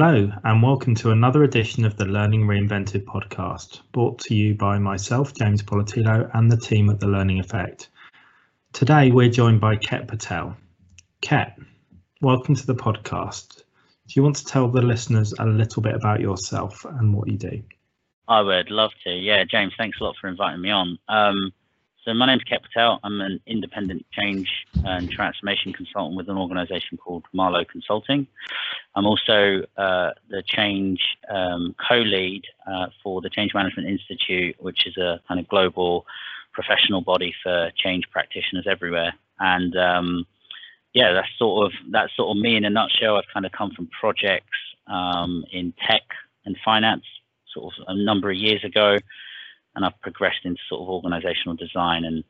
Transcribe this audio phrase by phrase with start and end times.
[0.00, 4.78] Hello, and welcome to another edition of the Learning Reinvented podcast, brought to you by
[4.78, 7.88] myself, James Poletyllo, and the team at The Learning Effect.
[8.72, 10.56] Today, we're joined by Ket Patel.
[11.20, 11.58] Ket,
[12.20, 13.64] welcome to the podcast.
[14.06, 17.36] Do you want to tell the listeners a little bit about yourself and what you
[17.36, 17.60] do?
[18.28, 19.10] I would love to.
[19.10, 20.96] Yeah, James, thanks a lot for inviting me on.
[21.08, 21.52] Um,
[22.08, 23.00] so my name's Ket Patel.
[23.04, 24.48] I'm an independent change
[24.82, 28.26] and transformation consultant with an organization called Marlowe Consulting.
[28.94, 34.96] I'm also uh, the change um, co-lead uh, for the Change Management Institute, which is
[34.96, 36.06] a kind of global
[36.54, 39.12] professional body for change practitioners everywhere.
[39.38, 40.26] And um,
[40.94, 43.16] yeah, that's sort of that's sort of me in a nutshell.
[43.16, 46.04] I've kind of come from projects um, in tech
[46.46, 47.04] and finance
[47.52, 48.96] sort of a number of years ago
[49.78, 52.24] and I've progressed into sort of organizational design and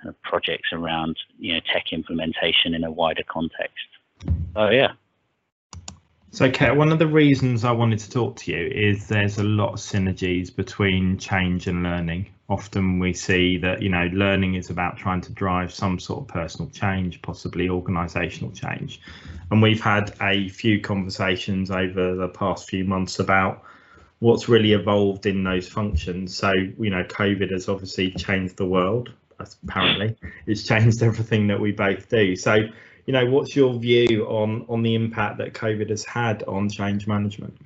[0.00, 3.88] kind of projects around you know tech implementation in a wider context.
[4.54, 4.92] Oh yeah.
[6.30, 9.42] So, Ket, one of the reasons I wanted to talk to you is there's a
[9.42, 12.26] lot of synergies between change and learning.
[12.48, 16.28] Often we see that you know learning is about trying to drive some sort of
[16.28, 19.00] personal change, possibly organisational change,
[19.50, 23.64] and we've had a few conversations over the past few months about
[24.20, 26.36] what's really evolved in those functions.
[26.36, 29.12] So, you know, COVID has obviously changed the world.
[29.38, 32.34] Apparently, it's changed everything that we both do.
[32.36, 36.68] So, you know, what's your view on on the impact that COVID has had on
[36.68, 37.56] change management?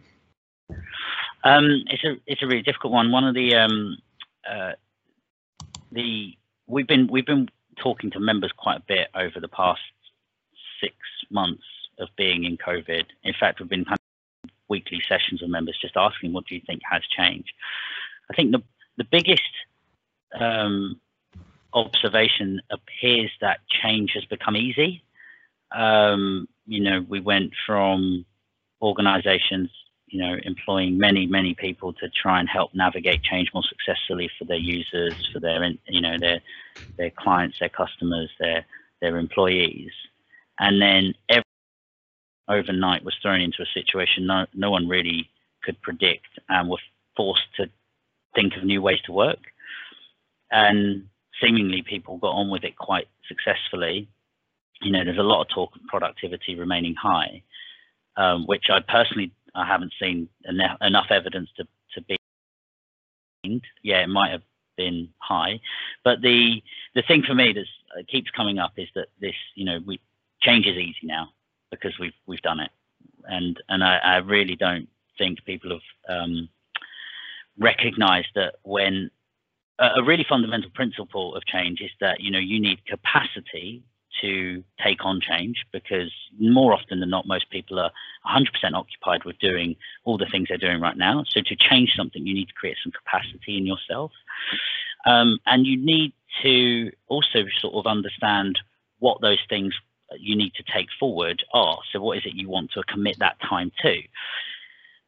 [1.44, 3.12] Um, it's a it's a really difficult one.
[3.12, 3.96] One of the um,
[4.48, 4.72] uh,
[5.92, 9.80] the we've been we've been talking to members quite a bit over the past
[10.82, 10.94] six
[11.30, 11.62] months
[11.98, 13.04] of being in COVID.
[13.24, 13.84] In fact, we've been
[14.70, 17.52] weekly sessions with members just asking what do you think has changed.
[18.30, 18.62] I think the
[18.96, 19.42] the biggest
[20.38, 21.00] um,
[21.72, 25.02] observation appears that change has become easy.
[25.72, 28.24] Um, you know, we went from
[28.82, 29.70] organizations,
[30.08, 34.44] you know, employing many, many people to try and help navigate change more successfully for
[34.44, 36.40] their users, for their, you know, their
[36.96, 38.64] their clients, their customers, their
[39.00, 39.92] their employees,
[40.58, 41.49] and then every
[42.50, 45.30] overnight was thrown into a situation no, no one really
[45.62, 46.78] could predict and were
[47.16, 47.66] forced to
[48.34, 49.38] think of new ways to work.
[50.50, 51.06] And
[51.42, 54.08] seemingly people got on with it quite successfully.
[54.82, 57.42] You know, there's a lot of talk of productivity remaining high,
[58.16, 62.16] um, which I personally I haven't seen enough, enough evidence to, to be.
[63.82, 64.42] Yeah, it might have
[64.76, 65.60] been high,
[66.04, 66.62] but the
[66.94, 67.64] the thing for me that
[67.98, 69.98] uh, keeps coming up is that this, you know, we
[70.42, 71.30] change is easy now
[71.70, 72.70] because we've we've done it,
[73.24, 74.88] and and I, I really don't
[75.18, 76.48] think people have um,
[77.58, 79.10] recognised that when
[79.78, 83.82] a, a really fundamental principle of change is that you know you need capacity
[84.20, 87.90] to take on change because more often than not, most people are
[88.26, 91.24] 100% occupied with doing all the things they're doing right now.
[91.28, 94.12] So to change something, you need to create some capacity in yourself.
[95.06, 98.58] Um, and you need to also sort of understand
[98.98, 99.74] what those things
[100.18, 101.78] you need to take forward are.
[101.92, 104.00] So what is it you want to commit that time to?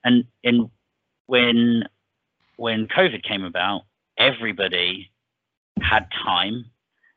[0.05, 0.71] And in
[1.27, 1.85] when
[2.57, 3.83] when COVID came about,
[4.19, 5.11] everybody
[5.81, 6.67] had time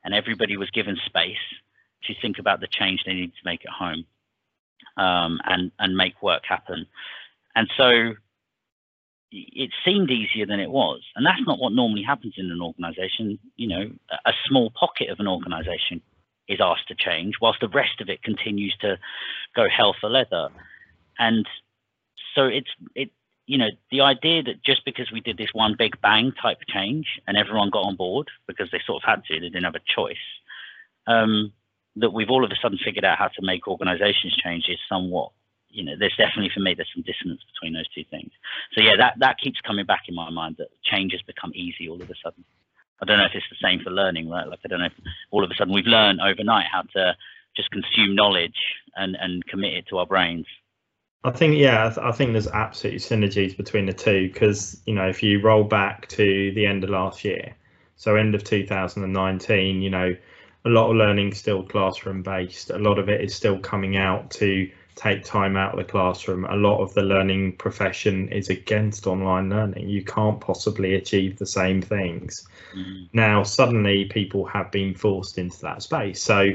[0.03, 1.37] and everybody was given space
[2.03, 4.05] to think about the change they need to make at home
[4.97, 6.85] um, and and make work happen.
[7.55, 8.13] And so
[9.31, 13.39] it seemed easier than it was, and that's not what normally happens in an organization.
[13.55, 13.91] You know,
[14.25, 16.01] a small pocket of an organization
[16.47, 18.97] is asked to change, whilst the rest of it continues to
[19.55, 20.49] go hell for leather.
[21.17, 21.47] And
[22.33, 23.11] so it's it
[23.47, 27.19] you know the idea that just because we did this one big bang type change
[27.27, 29.93] and everyone got on board because they sort of had to, they didn't have a
[29.95, 30.17] choice.
[31.07, 31.53] Um,
[31.97, 35.31] that we've all of a sudden figured out how to make organizations change is somewhat
[35.69, 38.31] you know there's definitely for me there's some dissonance between those two things
[38.73, 41.87] so yeah that that keeps coming back in my mind that change has become easy
[41.89, 42.43] all of a sudden
[43.01, 44.47] I don't know if it's the same for learning, right?
[44.47, 44.93] Like I don't know if
[45.31, 47.15] all of a sudden we've learned overnight how to
[47.55, 48.57] just consume knowledge
[48.95, 50.45] and and commit it to our brains.
[51.23, 55.23] I think yeah, I think there's absolutely synergies between the two because you know if
[55.23, 57.55] you roll back to the end of last year,
[57.95, 60.15] so end of 2019, you know,
[60.65, 62.69] a lot of learning still classroom based.
[62.69, 66.45] A lot of it is still coming out to take time out of the classroom.
[66.45, 69.89] A lot of the learning profession is against online learning.
[69.89, 72.47] You can't possibly achieve the same things.
[72.73, 73.09] Mm.
[73.11, 76.21] Now, suddenly, people have been forced into that space.
[76.21, 76.49] So,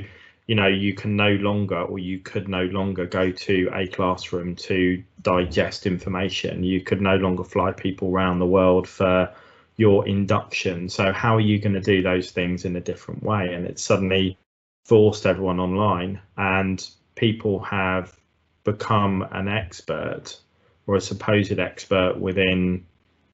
[0.46, 4.56] you know, you can no longer, or you could no longer go to a classroom
[4.56, 6.64] to digest information.
[6.64, 9.32] You could no longer fly people around the world for
[9.76, 10.88] your induction.
[10.88, 13.52] So, how are you going to do those things in a different way?
[13.52, 14.38] And it's suddenly
[14.86, 18.16] forced everyone online, and people have
[18.64, 20.38] become an expert
[20.86, 22.86] or a supposed expert within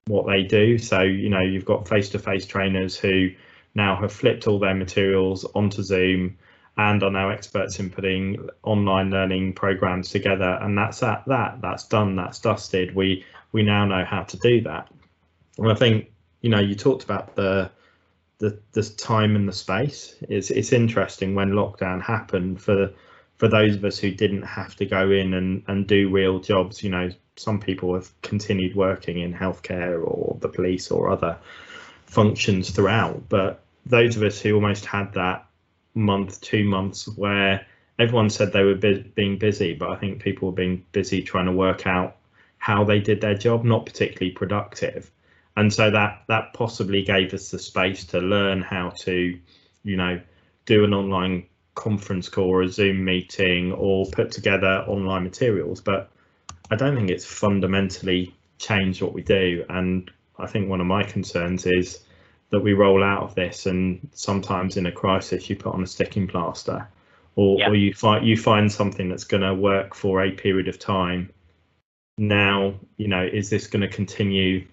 [0.06, 0.78] what they do.
[0.78, 3.30] So, you know, you've got face-to-face trainers who
[3.74, 6.38] now have flipped all their materials onto Zoom
[6.76, 10.58] and are now experts in putting online learning programs together.
[10.60, 12.94] And that's at that, that's done, that's dusted.
[12.94, 14.90] We we now know how to do that.
[15.56, 16.10] And I think,
[16.42, 17.70] you know, you talked about the
[18.38, 20.14] the the time and the space.
[20.28, 22.92] It's it's interesting when lockdown happened for
[23.36, 26.82] for those of us who didn't have to go in and, and do real jobs,
[26.82, 31.38] you know, some people have continued working in healthcare or the police or other
[32.06, 33.28] functions throughout.
[33.28, 35.46] But those of us who almost had that
[35.94, 37.66] month, two months where
[37.98, 41.52] everyone said they were being busy, but I think people were being busy trying to
[41.52, 42.16] work out
[42.58, 45.10] how they did their job, not particularly productive.
[45.56, 49.38] And so that that possibly gave us the space to learn how to,
[49.84, 50.20] you know,
[50.66, 55.80] do an online conference call or a Zoom meeting or put together online materials.
[55.80, 56.10] But
[56.68, 59.64] I don't think it's fundamentally changed what we do.
[59.68, 62.00] And I think one of my concerns is
[62.50, 65.86] that we roll out of this and sometimes in a crisis you put on a
[65.86, 66.88] sticking plaster
[67.34, 67.68] or, yeah.
[67.68, 71.30] or you find you find something that's going to work for a period of time
[72.18, 74.64] now you know is this going to continue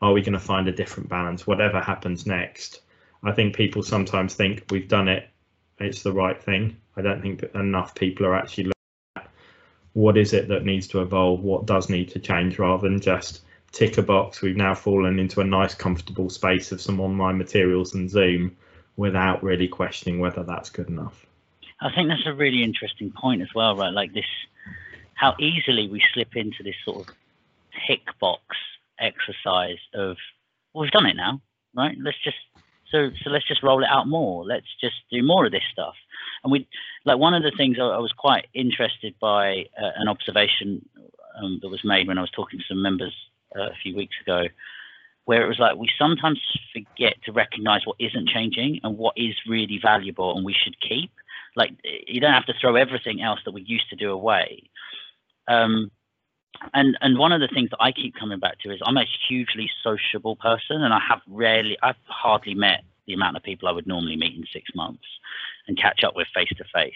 [0.00, 2.82] are we going to find a different balance whatever happens next
[3.24, 5.28] i think people sometimes think we've done it
[5.78, 8.72] it's the right thing i don't think enough people are actually looking
[9.16, 9.28] at
[9.94, 13.42] what is it that needs to evolve, what does need to change, rather than just
[13.72, 14.40] tick a box.
[14.40, 18.56] We've now fallen into a nice, comfortable space of some online materials and Zoom
[18.96, 21.26] without really questioning whether that's good enough.
[21.80, 23.92] I think that's a really interesting point as well, right?
[23.92, 24.26] Like this,
[25.14, 27.14] how easily we slip into this sort of
[27.86, 28.42] tick box
[28.98, 30.16] exercise of,
[30.72, 31.40] well, we've done it now,
[31.74, 31.96] right?
[31.98, 32.36] Let's just
[32.92, 34.44] so so let's just roll it out more.
[34.44, 35.94] Let's just do more of this stuff.
[36.44, 36.68] And we
[37.04, 40.86] like one of the things I, I was quite interested by uh, an observation
[41.42, 43.14] um, that was made when I was talking to some members
[43.56, 44.44] uh, a few weeks ago,
[45.24, 46.40] where it was like we sometimes
[46.72, 51.10] forget to recognize what isn't changing and what is really valuable and we should keep.
[51.56, 51.70] Like
[52.06, 54.70] you don't have to throw everything else that we used to do away.
[55.48, 55.90] Um,
[56.74, 59.06] and and one of the things that I keep coming back to is I'm a
[59.28, 63.72] hugely sociable person, and I have rarely, I've hardly met the amount of people I
[63.72, 65.04] would normally meet in six months
[65.66, 66.94] and catch up with face to face.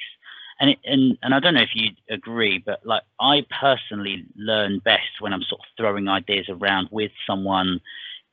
[0.61, 4.81] And it, and and I don't know if you agree, but like I personally learn
[4.81, 7.81] best when I'm sort of throwing ideas around with someone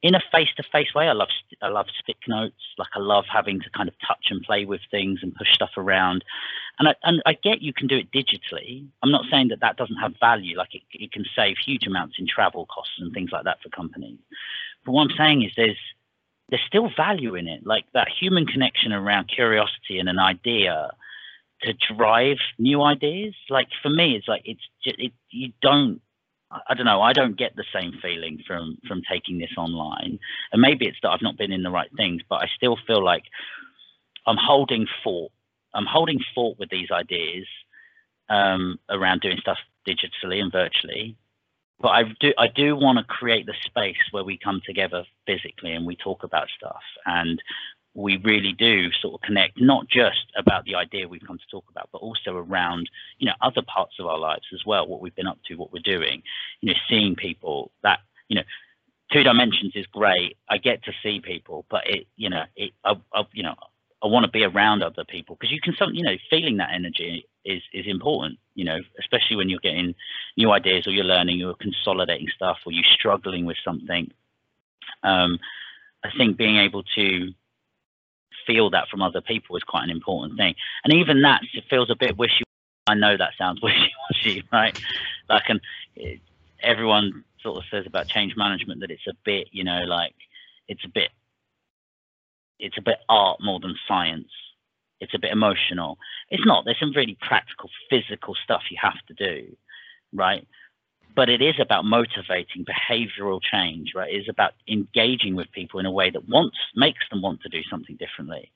[0.03, 1.07] in a face-to-face way.
[1.07, 1.29] I love
[1.61, 2.61] I love stick notes.
[2.77, 5.71] Like I love having to kind of touch and play with things and push stuff
[5.77, 6.25] around.
[6.77, 8.85] And I and I get you can do it digitally.
[9.01, 10.57] I'm not saying that that doesn't have value.
[10.57, 13.69] Like it, it can save huge amounts in travel costs and things like that for
[13.69, 14.19] companies.
[14.85, 15.79] But what I'm saying is there's
[16.49, 17.65] there's still value in it.
[17.65, 20.91] Like that human connection around curiosity and an idea
[21.61, 23.35] to drive new ideas.
[23.49, 26.01] Like for me, it's like it's just it, you don't
[26.67, 27.01] I don't know.
[27.01, 30.19] I don't get the same feeling from from taking this online,
[30.51, 33.03] and maybe it's that I've not been in the right things, but I still feel
[33.03, 33.23] like
[34.27, 35.31] I'm holding fort.
[35.73, 37.45] I'm holding fort with these ideas
[38.29, 41.15] um, around doing stuff digitally and virtually.
[41.79, 45.73] But I do I do want to create the space where we come together physically
[45.73, 47.41] and we talk about stuff and
[47.95, 51.65] we really do sort of connect not just about the idea we've come to talk
[51.69, 55.15] about but also around you know other parts of our lives as well what we've
[55.15, 56.21] been up to what we're doing
[56.61, 58.43] you know seeing people that you know
[59.11, 60.37] two dimensions is great.
[60.49, 63.55] I get to see people but it you know it I, I you know
[64.03, 66.71] i want to be around other people because you can some you know feeling that
[66.73, 69.93] energy is is important you know especially when you're getting
[70.35, 74.11] new ideas or you're learning you're consolidating stuff or you're struggling with something.
[75.03, 75.39] Um
[76.03, 77.33] i think being able to
[78.45, 80.55] feel that from other people is quite an important thing.
[80.83, 82.43] And even that feels a bit wishy.
[82.87, 84.77] I know that sounds wishy-washy, right?
[85.29, 85.61] Like, and
[86.61, 90.15] everyone sort of says about change management that it's a bit, you know, like
[90.67, 91.09] it's a bit,
[92.59, 94.29] it's a bit art more than science.
[94.99, 95.97] It's a bit emotional.
[96.29, 96.63] It's not.
[96.63, 99.55] There's some really practical, physical stuff you have to do,
[100.13, 100.47] right?
[101.15, 104.13] But it is about motivating behavioral change, right?
[104.13, 107.49] It is about engaging with people in a way that wants makes them want to
[107.49, 108.51] do something differently.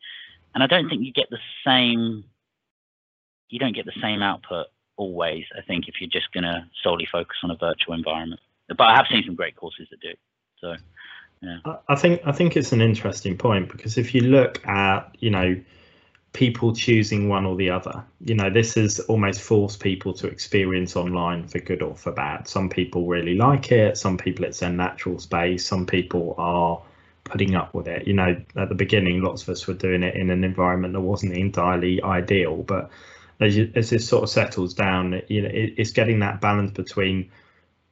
[0.53, 2.23] And I don't think you get the same
[3.49, 7.37] you don't get the same output always, I think, if you're just gonna solely focus
[7.43, 8.41] on a virtual environment.
[8.67, 10.13] But I have seen some great courses that do.
[10.59, 10.75] So
[11.41, 11.59] yeah.
[11.87, 15.55] I think I think it's an interesting point because if you look at, you know,
[16.34, 18.03] people choosing one or the other.
[18.22, 22.48] You know, this has almost forced people to experience online for good or for bad.
[22.48, 26.81] Some people really like it, some people it's their natural space, some people are
[27.24, 28.07] putting up with it.
[28.07, 31.01] You know, at the beginning, lots of us were doing it in an environment that
[31.01, 32.89] wasn't entirely ideal, but
[33.39, 36.72] as, you, as this sort of settles down, you know, it, it's getting that balance
[36.72, 37.29] between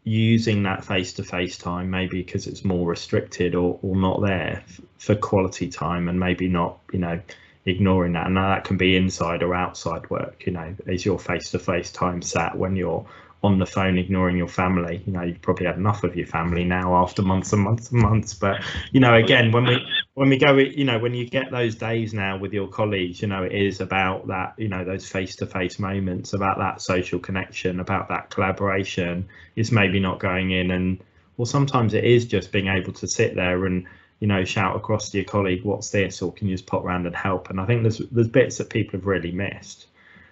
[0.06, 4.64] using that face-to-face time maybe because it's more restricted or, or not there
[5.00, 7.20] for quality time and maybe not you know
[7.66, 8.28] ignoring that.
[8.28, 10.76] And that can be inside or outside work you know.
[10.88, 13.06] Is your face-to-face time sat when you're
[13.44, 15.04] on the phone ignoring your family?
[15.06, 18.02] You know you've probably had enough of your family now after months and months and
[18.02, 18.34] months.
[18.34, 21.76] But you know again when we when we go you know when you get those
[21.76, 25.80] days now with your colleagues you know it is about that you know those face-to-face
[25.80, 29.28] moments about that social connection about that collaboration.
[29.56, 31.04] It's maybe not going in and
[31.38, 33.88] well sometimes it is just being able to sit there and
[34.26, 36.24] you know shout across to your colleague what's this?
[36.24, 37.52] or can you just pop around and help?
[37.52, 39.86] And i think there's there's bits that people have really missed.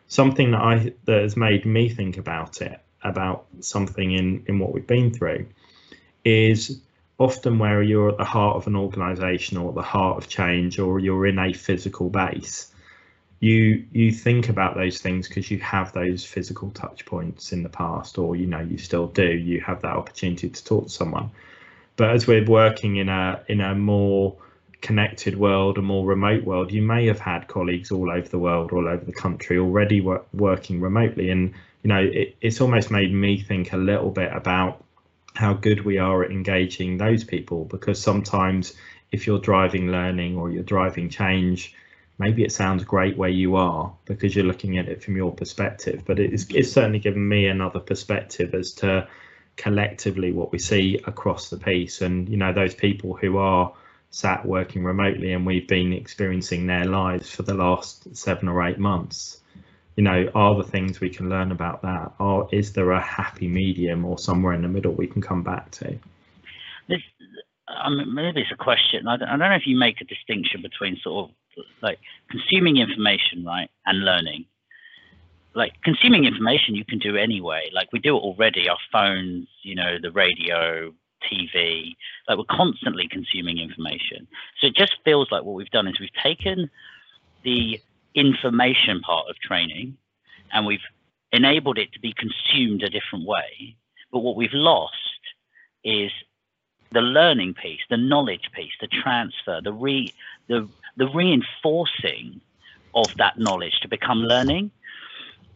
[0.07, 4.73] Something that i that has made me think about it about something in in what
[4.73, 5.45] we've been through
[6.25, 6.81] is
[7.19, 10.79] often where you're at the heart of an organization or at the heart of change
[10.79, 12.73] or you're in a physical base
[13.39, 17.69] you you think about those things because you have those physical touch points in the
[17.69, 19.29] past or you know you still do.
[19.31, 21.29] You have that opportunity to talk to someone
[21.95, 24.37] but as we're working in a in a more
[24.83, 28.71] connected world, a more remote world, you may have had colleagues all over the world,
[28.71, 31.29] all over the country already wor- working remotely.
[31.29, 34.83] And, you know, it, it's almost made me think a little bit about
[35.35, 38.73] how good we are at engaging those people because sometimes
[39.11, 41.73] if you're driving learning or you're driving change,
[42.19, 46.03] maybe it sounds great where you are because you're looking at it from your perspective,
[46.05, 49.07] but it's, it's certainly given me another perspective as to
[49.55, 52.01] collectively what we see across the piece.
[52.01, 53.73] And you know those people who are
[54.09, 58.77] sat working remotely and we've been experiencing their lives for the last seven or eight
[58.77, 59.41] months
[59.95, 62.13] you know are the things we can learn about that?
[62.19, 65.71] Or is there a happy medium or somewhere in the middle we can come back
[65.71, 65.97] to?
[66.87, 67.01] This
[67.67, 69.07] I mean, maybe it's a question.
[69.07, 72.77] I don't, I don't know if you make a distinction between sort of like consuming
[72.77, 74.45] information right and learning
[75.55, 79.75] like consuming information you can do anyway like we do it already our phones you
[79.75, 80.91] know the radio
[81.31, 81.95] TV.
[82.27, 84.27] Like we're constantly consuming information.
[84.59, 86.69] So it just feels like what we've done is we've taken
[87.43, 87.79] the
[88.15, 89.97] information part of training
[90.51, 90.85] and we've
[91.31, 93.75] enabled it to be consumed a different way.
[94.11, 94.95] But what we've lost
[95.83, 96.11] is
[96.91, 100.13] the learning piece, the knowledge piece, the transfer, the re
[100.47, 102.39] the the reinforcing
[102.93, 104.69] of that knowledge to become learning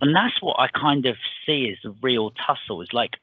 [0.01, 2.82] and that's what I kind of see as the real tussle.
[2.82, 3.18] Is like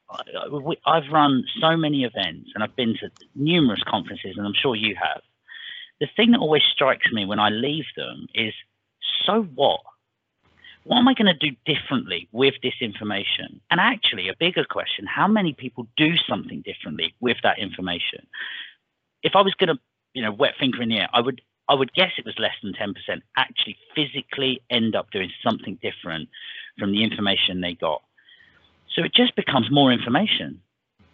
[0.85, 4.95] I've run so many events and I've been to numerous conferences, and I'm sure you
[4.95, 5.21] have.
[6.01, 8.53] The thing that always strikes me when I leave them is,
[9.25, 9.81] so what?
[10.83, 13.59] What am I going to do differently with this information?
[13.71, 18.27] And actually, a bigger question: How many people do something differently with that information?
[19.23, 19.79] If I was going to,
[20.13, 22.53] you know, wet finger in the air, I would I would guess it was less
[22.61, 26.29] than 10% actually physically end up doing something different
[26.77, 28.03] from the information they got.
[28.93, 30.61] So it just becomes more information.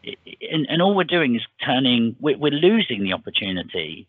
[0.04, 4.08] and, and, all we're doing is turning, we're, we're losing the opportunity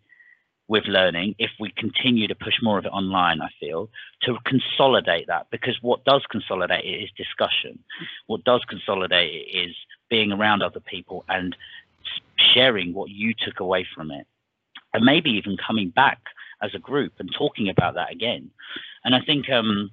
[0.68, 3.90] with learning if we continue to push more of it online, I feel,
[4.22, 5.49] to consolidate that.
[5.50, 7.78] Because what does consolidate it is discussion.
[8.26, 9.76] What does consolidate it is
[10.08, 11.54] being around other people and
[12.54, 14.26] sharing what you took away from it
[14.94, 16.20] and maybe even coming back
[16.62, 18.50] as a group and talking about that again.
[19.04, 19.90] And I think, um,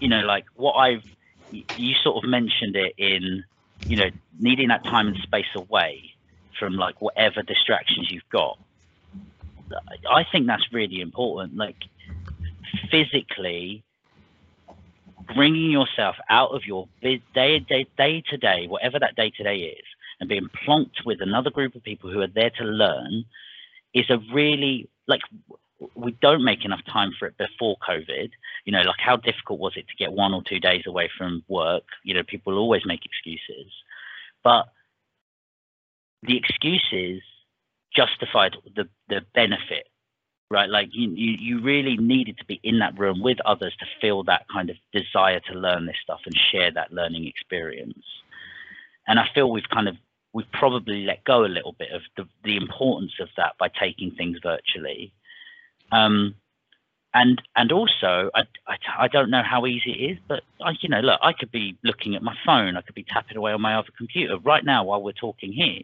[0.00, 1.04] you know, like what I've,
[1.50, 3.44] you sort of mentioned it in,
[3.86, 6.10] you know, needing that time and space away
[6.58, 8.58] from like whatever distractions you've got.
[10.10, 11.56] I think that's really important.
[11.56, 11.76] Like
[12.90, 13.84] physically
[15.34, 19.58] bringing yourself out of your day, day, day to day, whatever that day to day
[19.58, 19.84] is,
[20.20, 23.24] and being plonked with another group of people who are there to learn
[23.94, 25.20] is a really like
[25.94, 28.30] we don't make enough time for it before COVID.
[28.64, 31.44] You know, like how difficult was it to get one or two days away from
[31.48, 31.84] work?
[32.02, 33.72] You know, people always make excuses,
[34.42, 34.66] but
[36.22, 37.22] the excuses
[37.94, 39.88] justified the the benefit,
[40.50, 40.68] right?
[40.68, 44.22] Like you you, you really needed to be in that room with others to feel
[44.24, 48.04] that kind of desire to learn this stuff and share that learning experience.
[49.08, 49.96] And I feel we've kind of
[50.36, 54.10] we've probably let go a little bit of the, the importance of that by taking
[54.10, 55.10] things virtually.
[55.90, 56.34] Um,
[57.14, 60.90] and and also, I, I, I, don't know how easy it is, but I, you
[60.90, 63.62] know, look, I could be looking at my phone, I could be tapping away on
[63.62, 65.80] my other computer right now while we're talking here.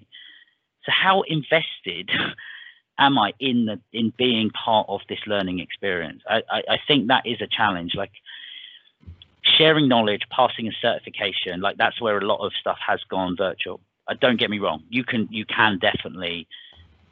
[0.85, 2.11] So how invested
[2.99, 6.23] am I in the in being part of this learning experience?
[6.29, 7.95] I, I, I think that is a challenge.
[7.95, 8.13] Like
[9.57, 13.81] sharing knowledge, passing a certification, like that's where a lot of stuff has gone virtual.
[14.09, 14.83] Uh, don't get me wrong.
[14.91, 16.47] You can you can definitely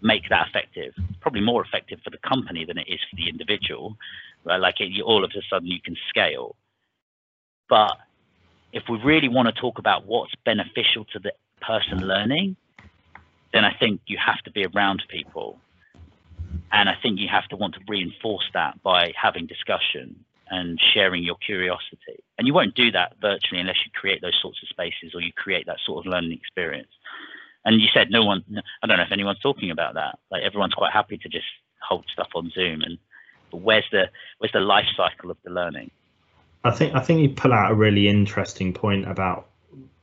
[0.03, 0.95] make that effective.
[1.21, 3.97] Probably more effective for the company than it is for the individual.
[4.45, 4.61] Right?
[4.61, 6.57] Like it, you, all of a sudden you can scale.
[7.69, 7.97] But
[8.73, 12.57] if we really want to talk about what's beneficial to the person learning,
[13.53, 15.59] then I think you have to be around people.
[16.73, 21.23] And I think you have to want to reinforce that by having discussion and sharing
[21.23, 22.23] your curiosity.
[22.37, 25.33] And you won't do that virtually unless you create those sorts of spaces or you
[25.33, 26.91] create that sort of learning experience.
[27.65, 28.45] And you said no one,
[28.83, 30.19] I don't know if anyone's talking about that.
[30.31, 31.47] Like everyone's quite happy to just
[31.81, 32.83] hold stuff on Zoom.
[32.83, 32.99] And
[33.51, 34.05] but where's the
[34.39, 35.91] where's the life cycle of the learning?
[36.65, 39.49] I think I think you pull out a really interesting point about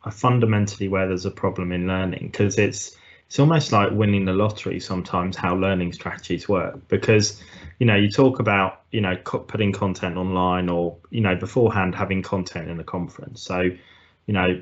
[0.04, 2.96] uh, fundamentally where there's a problem in learning because it's
[3.28, 6.88] it's almost like winning the lottery sometimes how learning strategies work.
[6.88, 7.42] Because
[7.80, 12.24] you know you talk about you know putting content online or you know beforehand having
[12.24, 13.42] content in the conference.
[13.42, 14.62] So you know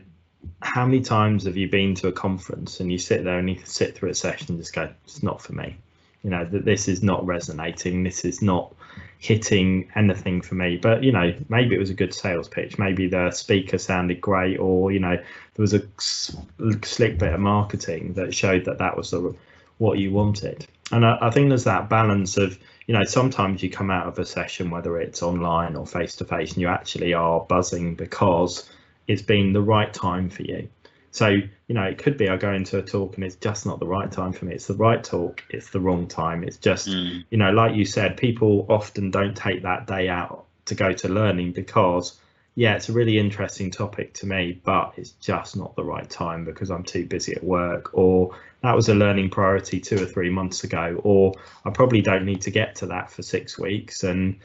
[0.62, 3.57] how many times have you been to a conference and you sit there and you
[3.63, 5.77] sit through a session and just go it's not for me
[6.25, 8.74] you know that this is not resonating this is not
[9.20, 10.75] hitting anything for me.
[10.75, 12.79] But you know maybe it was a good sales pitch.
[12.79, 18.13] Maybe the speaker sounded great or you know there was a slick bit of marketing
[18.13, 19.36] that showed that that was the,
[19.77, 20.65] what you wanted.
[20.91, 24.17] And I, I think there's that balance of you know sometimes you come out of
[24.17, 28.67] a session whether it's online or face to face and you actually are buzzing because
[29.08, 30.67] it's been the right time for you
[31.15, 33.79] so, you know, it could be I go into a talk and it's just not
[33.79, 34.53] the right time for me.
[34.53, 36.43] It's the right talk, it's the wrong time.
[36.43, 37.24] It's just, mm.
[37.29, 41.07] you know, like you said, people often don't take that day out to go to
[41.07, 42.19] learning because,
[42.55, 46.43] yeah, it's a really interesting topic to me, but it's just not the right time
[46.43, 50.29] because I'm too busy at work or that was a learning priority two or three
[50.29, 51.31] months ago, or
[51.63, 54.03] I probably don't need to get to that for six weeks.
[54.03, 54.39] And,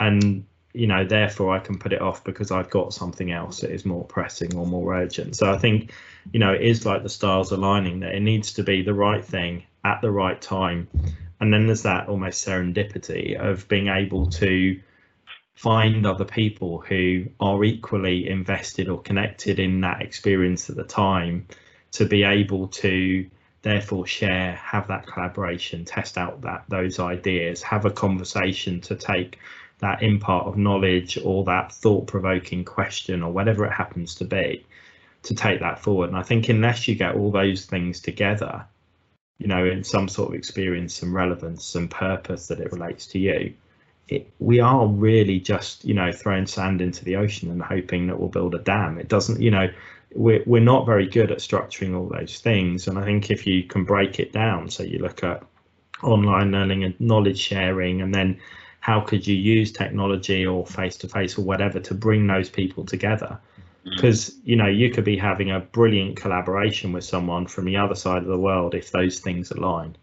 [0.00, 3.70] and you know, therefore I can put it off because I've got something else that
[3.70, 5.36] is more pressing or more urgent.
[5.36, 5.92] So I think,
[6.32, 9.24] you know, it is like the stars aligning that it needs to be the right
[9.24, 10.88] thing at the right time.
[11.40, 14.80] And then there's that almost serendipity of being able to
[15.54, 21.46] find other people who are equally invested or connected in that experience at the time
[21.92, 23.30] to be able to
[23.62, 29.38] therefore share have that collaboration test out that those ideas have a conversation to take
[29.84, 34.64] that impart of knowledge or that thought provoking question or whatever it happens to be
[35.22, 36.08] to take that forward.
[36.08, 38.64] And I think unless you get all those things together,
[39.38, 43.18] you know, in some sort of experience and relevance and purpose that it relates to
[43.18, 43.52] you,
[44.08, 48.18] it, we are really just, you know, throwing sand into the ocean and hoping that
[48.18, 48.96] we'll build a dam.
[48.96, 49.68] It doesn't, you know,
[50.14, 52.88] we're, we're not very good at structuring all those things.
[52.88, 55.42] And I think if you can break it down, so you look at
[56.02, 58.40] online learning and knowledge sharing and then
[58.84, 62.84] how could you use technology or face to face or whatever to bring those people
[62.84, 63.40] together?
[63.82, 64.40] Because mm.
[64.44, 68.18] you know you could be having a brilliant collaboration with someone from the other side
[68.18, 69.96] of the world if those things align.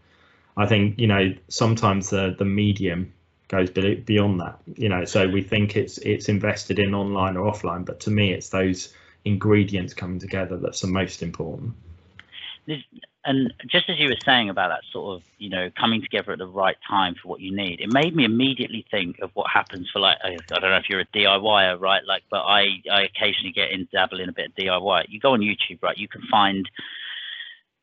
[0.57, 3.13] I think you know sometimes the the medium
[3.49, 7.85] goes beyond that you know so we think it's it's invested in online or offline
[7.85, 8.93] but to me it's those
[9.25, 11.73] ingredients coming together that's the most important
[13.25, 16.39] and just as you were saying about that sort of you know coming together at
[16.39, 19.89] the right time for what you need it made me immediately think of what happens
[19.91, 22.03] for like i don't know if you're a diyer right?
[22.05, 25.05] Like but i i occasionally get in dabble in a bit of diy er.
[25.07, 25.97] you go on youtube right?
[25.97, 26.69] You can find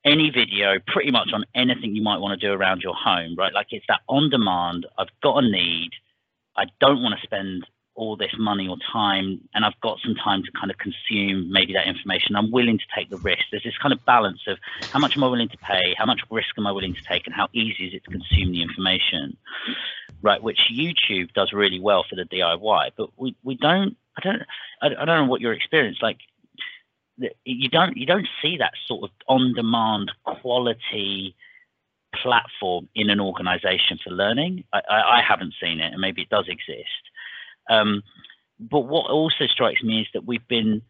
[0.04, 3.52] any video pretty much on anything you might want to do around your home right?
[3.52, 5.90] Like it's that on demand i've got a need
[6.56, 7.66] i don't want to spend
[7.98, 11.72] all this money or time and I've got some time to kind of consume maybe
[11.72, 12.36] that information.
[12.36, 13.42] I'm willing to take the risk.
[13.50, 14.58] There's this kind of balance of
[14.92, 17.26] how much am I willing to pay, how much risk am I willing to take,
[17.26, 19.36] and how easy is it to consume the information,
[20.22, 20.40] right?
[20.40, 23.96] Which YouTube does really well for the DIY, but we, we don't.
[24.16, 24.42] I don't.
[24.80, 26.18] I, don't know what your experience like.
[27.44, 27.96] You don't.
[27.96, 31.34] You don't see that sort of on-demand quality
[32.14, 34.64] platform in an organization for learning.
[34.72, 37.10] I, I, I haven't seen it, and maybe it does exist
[37.68, 38.02] um,
[38.58, 40.82] but what also strikes me is that we've been,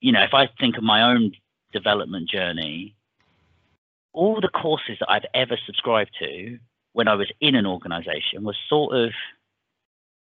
[0.00, 1.32] you know, if I think of my own
[1.72, 2.94] development journey,
[4.12, 6.58] all the courses that I've ever subscribed to
[6.92, 9.10] when I was in an organization was sort of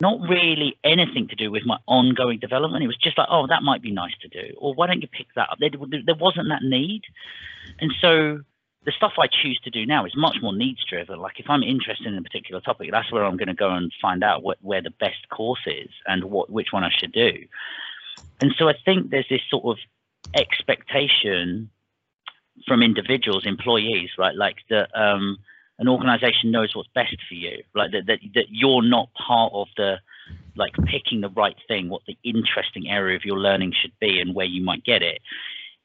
[0.00, 2.84] not really anything to do with my ongoing development.
[2.84, 5.08] It was just like, oh, that might be nice to do, or why don't you
[5.08, 5.58] pick that up?
[5.58, 5.70] There,
[6.04, 7.02] there wasn't that need,
[7.80, 8.40] and so
[8.84, 11.18] the stuff I choose to do now is much more needs driven.
[11.18, 13.92] Like if I'm interested in a particular topic, that's where I'm going to go and
[14.00, 17.32] find out what, where the best course is and what which one I should do.
[18.40, 19.78] And so I think there's this sort of
[20.34, 21.70] expectation
[22.66, 24.34] from individuals, employees, right?
[24.34, 25.38] Like that um,
[25.78, 29.68] an organization knows what's best for you, like that, that that you're not part of
[29.76, 29.96] the
[30.56, 34.34] like picking the right thing, what the interesting area of your learning should be, and
[34.34, 35.20] where you might get it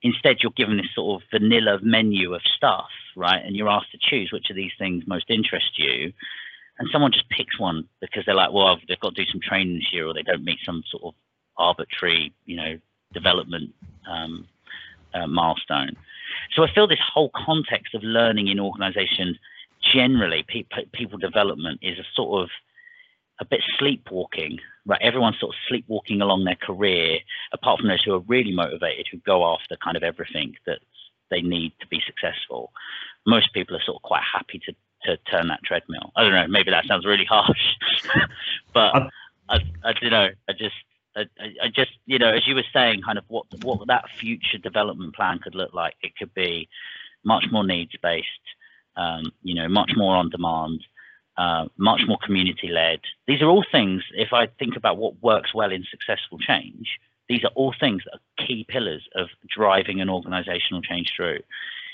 [0.02, 3.44] instead you're given this sort of vanilla menu of stuff, right?
[3.44, 6.14] And you're asked to choose which of these things most interest you.
[6.78, 9.82] And someone just picks one because they're like, well, they've got to do some training
[9.92, 11.14] year, or they don't meet some sort of
[11.58, 12.78] arbitrary, you know,
[13.14, 13.74] development
[14.10, 14.48] um,
[15.14, 15.98] uh, milestone.
[16.56, 19.38] So I feel this whole context of learning in organizations
[19.94, 22.50] generally, pe- people development is a sort of
[23.40, 25.02] a bit sleepwalking, right?
[25.02, 27.20] Everyone's sort of sleepwalking along their career,
[27.54, 30.80] apart from those who are really motivated, who go after kind of everything that
[31.32, 32.72] they need to be successful.
[33.26, 34.74] Most people are sort of quite happy to
[35.04, 36.12] to turn that treadmill.
[36.18, 37.76] I don't know, maybe that sounds really harsh,
[38.74, 39.10] but
[39.48, 40.30] I, I don't know.
[40.50, 40.76] I just
[41.16, 41.22] I,
[41.64, 45.16] I, just, you know, as you were saying, kind of what what that future development
[45.16, 45.96] plan could look like.
[46.02, 46.70] It could be
[47.24, 48.28] much more needs based,
[48.96, 50.84] um, you know, much more on demand,
[51.40, 53.00] uh, much more community led.
[53.26, 54.04] These are all things.
[54.14, 57.00] If I think about what works well in successful change,
[57.30, 61.40] these are all things that are key pillars of driving an organizational change through.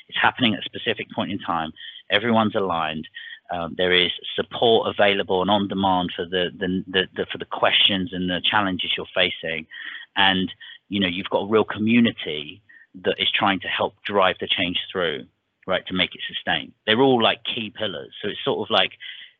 [0.07, 1.73] It's happening at a specific point in time.
[2.09, 3.07] Everyone's aligned.
[3.51, 7.45] Um, there is support available and on demand for the, the, the, the, for the
[7.45, 9.67] questions and the challenges you're facing,
[10.15, 10.51] and
[10.89, 12.63] you know you've got a real community
[13.03, 15.25] that is trying to help drive the change through,
[15.67, 16.71] right, to make it sustain.
[16.87, 18.13] They're all like key pillars.
[18.21, 18.93] So it's sort of like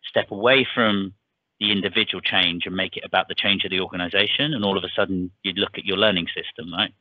[0.09, 1.13] step away from
[1.59, 4.83] the individual change and make it about the change of the organization, and all of
[4.83, 6.93] a sudden you look at your learning system, right?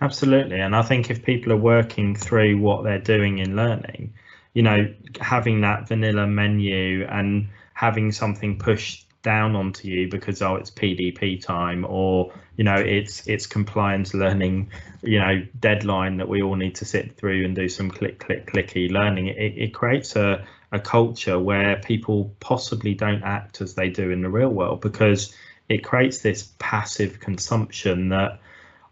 [0.00, 4.14] Absolutely, and I think if people are working through what they're doing in learning
[4.56, 10.54] you know, having that vanilla menu and having something pushed down onto you because oh
[10.54, 14.70] it's PDP time or you know it's it's compliance learning
[15.02, 18.46] you know deadline that we all need to sit through and do some click click
[18.46, 23.88] clicky learning it, it creates a, a culture where people possibly don't act as they
[23.88, 25.34] do in the real world because
[25.68, 28.40] it creates this passive consumption that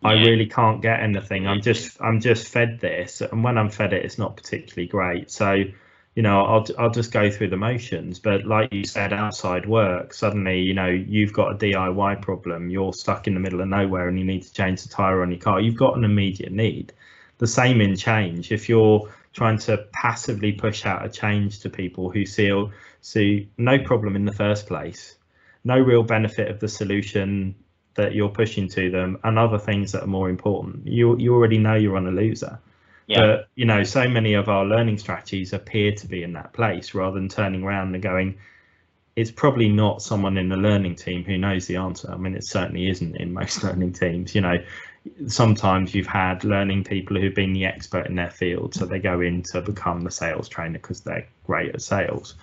[0.05, 1.47] I really can't get anything.
[1.47, 5.31] I'm just I'm just fed this, and when I'm fed it, it's not particularly great.
[5.31, 5.65] So,
[6.15, 8.19] you know, I'll I'll just go through the motions.
[8.19, 12.69] But like you said, outside work, suddenly, you know, you've got a DIY problem.
[12.69, 15.31] You're stuck in the middle of nowhere, and you need to change the tire on
[15.31, 15.59] your car.
[15.59, 16.93] You've got an immediate need.
[17.39, 18.53] The same in change.
[18.53, 22.51] If you're trying to passively push out a change to people who see
[23.01, 25.17] see no problem in the first place,
[25.65, 27.55] no real benefit of the solution
[27.95, 30.87] that you're pushing to them and other things that are more important.
[30.87, 32.59] You you already know you're on a loser.
[33.07, 33.21] Yeah.
[33.21, 36.95] But you know, so many of our learning strategies appear to be in that place
[36.95, 38.39] rather than turning around and going,
[39.17, 42.11] it's probably not someone in the learning team who knows the answer.
[42.11, 44.35] I mean, it certainly isn't in most learning teams.
[44.35, 44.57] You know,
[45.27, 49.21] sometimes you've had learning people who've been the expert in their field, so they go
[49.21, 52.35] in to become the sales trainer because they're great at sales.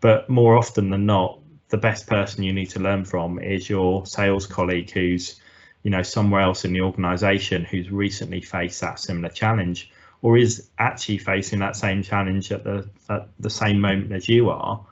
[0.00, 4.06] But more often than not, the best person you need to learn from is your
[4.06, 5.40] sales colleague who's
[5.82, 9.90] you know somewhere else in the organization who's recently faced that similar challenge
[10.22, 14.50] or is actually facing that same challenge at the at the same moment as you
[14.50, 14.84] are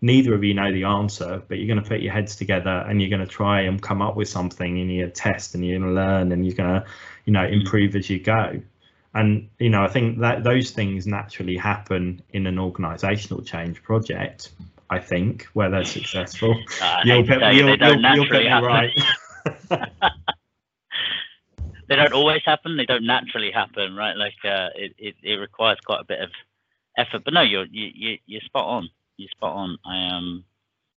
[0.00, 3.00] neither of you know the answer but you're going to put your heads together and
[3.00, 5.94] you're going to try and come up with something and to test and you're going
[5.94, 6.86] to learn and you're going to
[7.26, 8.60] you know improve as you go
[9.14, 14.50] and you know i think that those things naturally happen in an organizational change project
[14.92, 16.56] I think, where they're successful.
[16.82, 18.90] Uh, you'll, get, you'll, you'll, you'll get me right.
[21.88, 22.76] they don't always happen.
[22.76, 24.16] They don't naturally happen, right?
[24.16, 26.30] Like uh, it, it, it requires quite a bit of
[26.96, 27.22] effort.
[27.24, 28.88] But no, you're you, you you're spot on.
[29.20, 29.78] You're spot on.
[29.84, 30.44] I um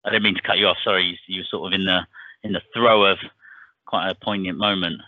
[0.05, 0.79] I didn't mean to cut you off.
[0.85, 2.07] Sorry, you, you're sort of in the
[2.43, 3.19] in the throw of
[3.87, 5.01] quite a poignant moment.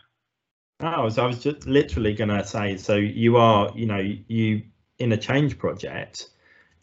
[0.80, 2.76] Oh, I was I was just literally going to say.
[2.76, 4.62] So you are, you know, you
[4.98, 6.28] in a change project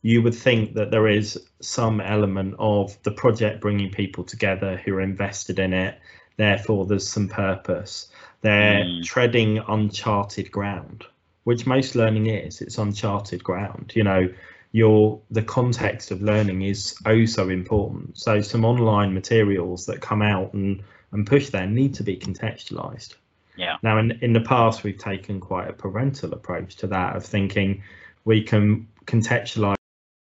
[0.02, 4.94] you would think that there is some element of the project bringing people together who
[4.96, 6.00] are invested in it.
[6.38, 8.08] Therefore, there's some purpose.
[8.42, 9.04] They're mm.
[9.04, 11.04] treading uncharted ground,
[11.44, 12.62] which most learning is.
[12.62, 13.92] It's uncharted ground.
[13.94, 14.30] You know,
[14.72, 18.18] your the context of learning is oh so important.
[18.18, 23.16] So some online materials that come out and and push there need to be contextualized.
[23.56, 23.78] Yeah.
[23.82, 27.84] Now, in in the past, we've taken quite a parental approach to that of thinking
[28.26, 29.76] we can contextualize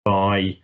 [0.05, 0.57] by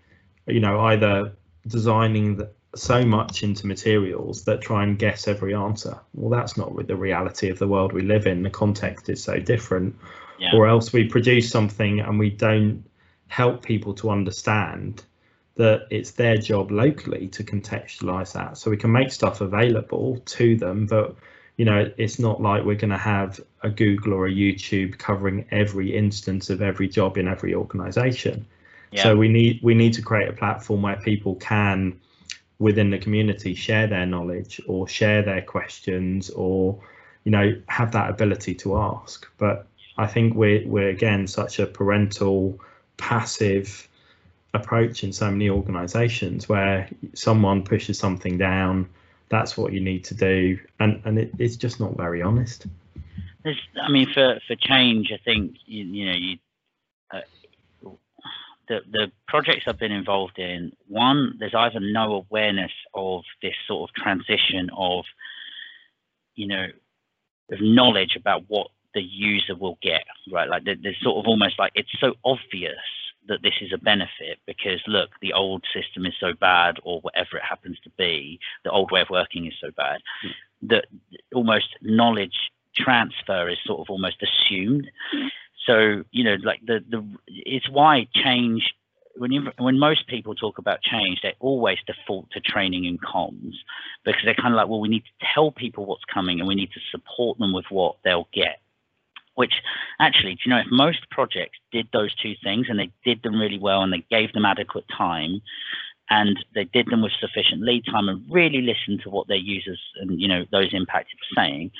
[0.47, 1.33] you know either
[1.67, 6.73] designing the, so much into materials that try and guess every answer well that's not
[6.73, 9.95] with the reality of the world we live in the context is so different
[10.39, 10.51] yeah.
[10.55, 12.85] or else we produce something and we don't
[13.29, 15.05] help people to understand
[15.57, 18.57] that it's their job locally to contextualize that.
[18.59, 21.17] So we can make stuff available to them but
[21.57, 25.45] you know it's not like we're going to have a google or a youtube covering
[25.51, 28.47] every instance of every job in every organization.
[29.03, 32.01] So we need we need to create a platform where people can
[32.59, 36.81] within the community share their knowledge or share their questions or
[37.25, 39.27] you know have that ability to ask.
[39.37, 39.67] But
[39.99, 42.61] I think we're we're again such a parental
[42.99, 43.89] passive
[44.55, 48.89] approach in so many organizations where someone pushes something down
[49.31, 52.67] that's what you need to do and and it, it's just not very honest
[53.45, 56.37] there's, I mean, for for change, I think you, you know you.
[57.11, 57.91] Uh,
[58.69, 63.89] the, the projects I've been involved in, one, there's either no awareness of this sort
[63.89, 65.07] of transition of,
[66.35, 66.67] you know,
[67.51, 70.49] of knowledge about what the user will get, right?
[70.49, 72.77] Like there's sort of almost like it's so obvious
[73.29, 77.37] that this is a benefit because look, the old system is so bad, or whatever
[77.37, 80.31] it happens to be, the old way of working is so bad mm.
[80.71, 80.87] that
[81.35, 84.91] almost knowledge transfer is sort of almost assumed.
[85.15, 85.29] Mm.
[85.67, 88.75] So you know, like the the it's why change
[89.19, 93.55] when you, when most people talk about change, they always default to training and comms
[94.05, 96.55] because they're kind of like, well, we need to tell people what's coming and we
[96.55, 98.61] need to support them with what they'll get
[99.39, 99.63] which
[100.01, 103.39] actually, do you know, if most projects did those two things and they did them
[103.39, 105.41] really well and they gave them adequate time
[106.11, 109.81] and they did them with sufficient lead time and really listened to what their users
[110.01, 111.71] and, you know, those impacted were saying,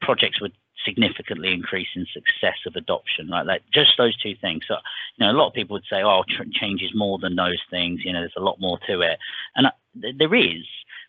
[0.00, 3.44] projects would significantly increase in success of adoption, right?
[3.44, 4.62] Like just those two things.
[4.66, 4.76] So,
[5.18, 8.00] you know, a lot of people would say, oh, change is more than those things.
[8.02, 9.18] You know, there's a lot more to it.
[9.56, 9.70] And uh,
[10.18, 10.64] there is,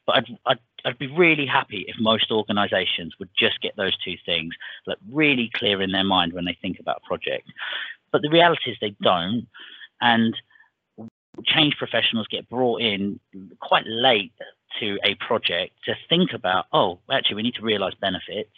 [0.06, 4.16] but I'd, I'd, I'd be really happy if most organizations would just get those two
[4.26, 4.54] things
[4.88, 7.48] like really clear in their mind when they think about a project.
[8.12, 9.48] But the reality is they don't.
[10.02, 10.36] And
[11.46, 13.20] change professionals get brought in
[13.62, 14.34] quite late
[14.80, 18.52] to a project to think about, oh, actually, we need to realize benefits.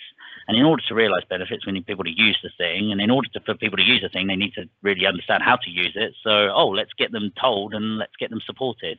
[0.47, 2.91] And in order to realize benefits, we need people to use the thing.
[2.91, 5.43] And in order to, for people to use the thing, they need to really understand
[5.43, 6.13] how to use it.
[6.23, 8.97] So, oh, let's get them told and let's get them supported.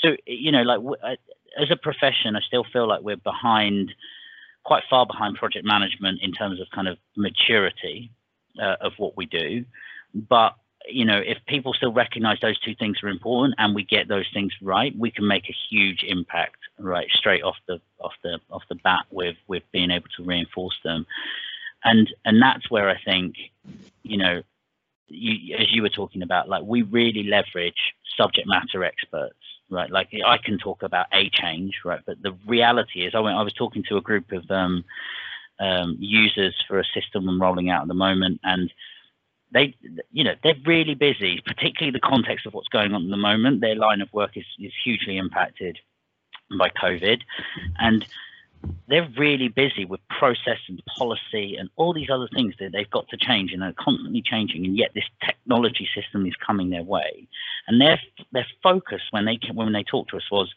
[0.00, 1.18] So, you know, like
[1.58, 3.92] as a profession, I still feel like we're behind,
[4.64, 8.10] quite far behind project management in terms of kind of maturity
[8.60, 9.64] uh, of what we do.
[10.14, 10.54] But
[10.86, 14.26] you know, if people still recognize those two things are important and we get those
[14.32, 18.62] things right, we can make a huge impact right straight off the off the off
[18.68, 21.06] the bat with with being able to reinforce them.
[21.84, 23.34] And and that's where I think,
[24.02, 24.42] you know,
[25.08, 29.36] you, as you were talking about, like we really leverage subject matter experts
[29.70, 29.90] right?
[29.90, 32.00] Like I can talk about a change, right?
[32.04, 34.84] But the reality is, I went, I was talking to a group of um,
[35.60, 38.72] um, users for a system I'm rolling out at the moment, and
[39.52, 39.74] they,
[40.12, 43.60] you know, they're really busy, particularly the context of what's going on at the moment.
[43.60, 45.78] Their line of work is is hugely impacted
[46.58, 47.20] by COVID,
[47.78, 48.06] and
[48.88, 53.08] they're really busy with process and policy and all these other things that they've got
[53.08, 57.28] to change and are constantly changing and yet this technology system is coming their way.
[57.66, 58.00] And their
[58.32, 60.52] their focus when they when they talk to us was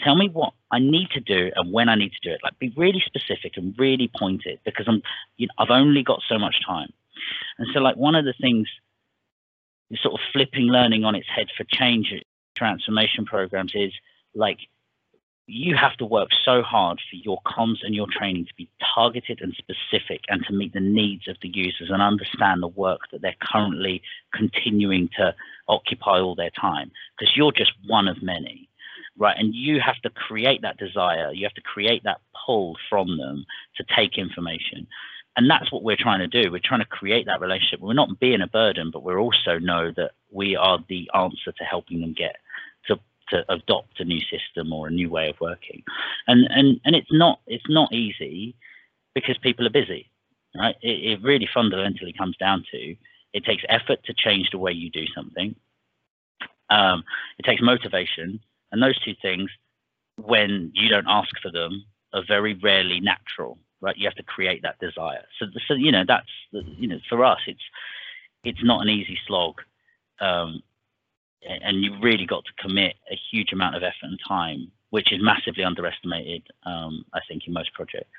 [0.00, 2.40] tell me what I need to do and when I need to do it.
[2.42, 5.02] Like be really specific and really pointed because I'm
[5.36, 6.92] you know I've only got so much time.
[7.58, 8.68] And so like one of the things
[10.00, 12.14] sort of flipping learning on its head for change
[12.56, 13.92] transformation programs is
[14.34, 14.58] like
[15.46, 19.40] you have to work so hard for your comms and your training to be targeted
[19.40, 23.22] and specific and to meet the needs of the users and understand the work that
[23.22, 24.02] they're currently
[24.32, 25.34] continuing to
[25.68, 26.90] occupy all their time.
[27.18, 28.68] Because you're just one of many
[29.18, 29.36] right?
[29.38, 31.32] And you have to create that desire.
[31.32, 33.44] You have to create that pull from them
[33.76, 34.86] to take information.
[35.36, 36.50] And that's what we're trying to do.
[36.50, 37.80] We're trying to create that relationship.
[37.80, 41.64] We're not being a burden but we're also know that we are the answer to
[41.64, 42.36] helping them get
[43.32, 45.82] to adopt a new system or a new way of working.
[46.26, 48.54] And and and it's not it's not easy
[49.14, 50.10] because people are busy,
[50.56, 50.76] right?
[50.82, 52.96] It, it really fundamentally comes down to
[53.32, 55.54] it takes effort to change the way you do something.
[56.70, 57.04] Um,
[57.38, 58.40] it takes motivation,
[58.70, 59.50] and those two things,
[60.16, 63.96] when you don't ask for them, are very rarely natural, right?
[63.96, 65.24] You have to create that desire.
[65.38, 67.62] So, so you know that's you know for us, it's
[68.44, 69.60] it's not an easy slog.
[70.20, 70.62] Um,
[71.48, 75.20] and you've really got to commit a huge amount of effort and time, which is
[75.22, 78.10] massively underestimated, um, I think, in most projects.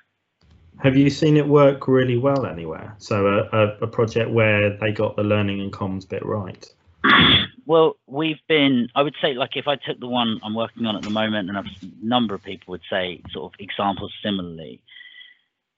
[0.81, 2.95] Have you seen it work really well anywhere?
[2.97, 6.65] So a, a, a project where they got the learning and comms bit right.
[7.65, 10.95] well, we've been, I would say, like if I took the one I'm working on
[10.95, 11.63] at the moment, and a
[12.01, 14.81] number of people would say sort of examples similarly,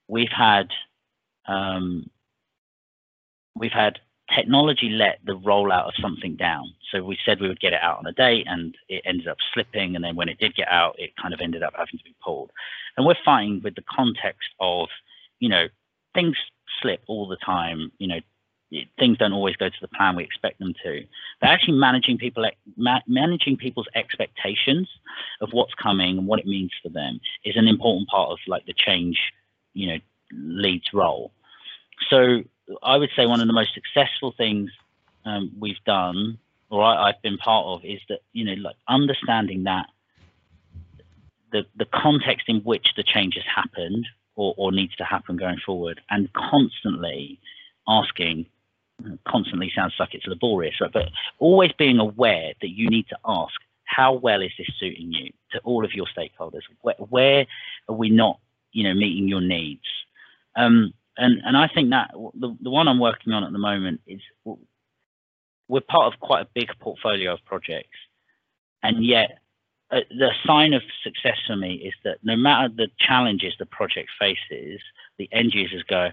[0.07, 0.69] we've had
[1.47, 2.09] um,
[3.55, 3.99] we've had
[4.33, 6.73] technology let the rollout of something down.
[6.91, 9.37] So we said we would get it out on a date and it ended up
[9.53, 9.95] slipping.
[9.95, 12.15] And then when it did get out, it kind of ended up having to be
[12.23, 12.51] pulled.
[12.97, 14.87] And we're fighting with the context of,
[15.39, 15.67] you know,
[16.13, 16.37] things
[16.81, 18.19] slip all the time, you know,
[18.97, 21.03] things don't always go to the plan we expect them to.
[21.39, 22.49] But actually managing people,
[23.07, 24.89] managing people's expectations
[25.41, 28.65] of what's coming and what it means for them is an important part of like
[28.65, 29.19] the change,
[29.73, 29.97] you know,
[30.31, 31.31] leads role.
[32.09, 32.43] So
[32.81, 34.71] I would say one of the most successful things
[35.25, 36.37] um, we've done,
[36.69, 39.87] or I, have been part of, is that you know, like understanding that
[41.51, 45.59] the the context in which the change has happened, or, or needs to happen going
[45.65, 47.39] forward, and constantly
[47.87, 48.47] asking.
[49.27, 50.89] Constantly sounds like it's laborious, right?
[50.89, 55.31] But always being aware that you need to ask, how well is this suiting you
[55.51, 56.61] to all of your stakeholders?
[56.81, 57.45] Where, where
[57.89, 58.39] are we not,
[58.71, 59.83] you know, meeting your needs?
[60.55, 64.01] Um, and and I think that the the one I'm working on at the moment
[64.07, 64.21] is
[65.67, 67.97] we're part of quite a big portfolio of projects,
[68.83, 69.39] and yet
[69.91, 74.09] uh, the sign of success for me is that no matter the challenges the project
[74.19, 74.81] faces,
[75.17, 76.09] the end users go,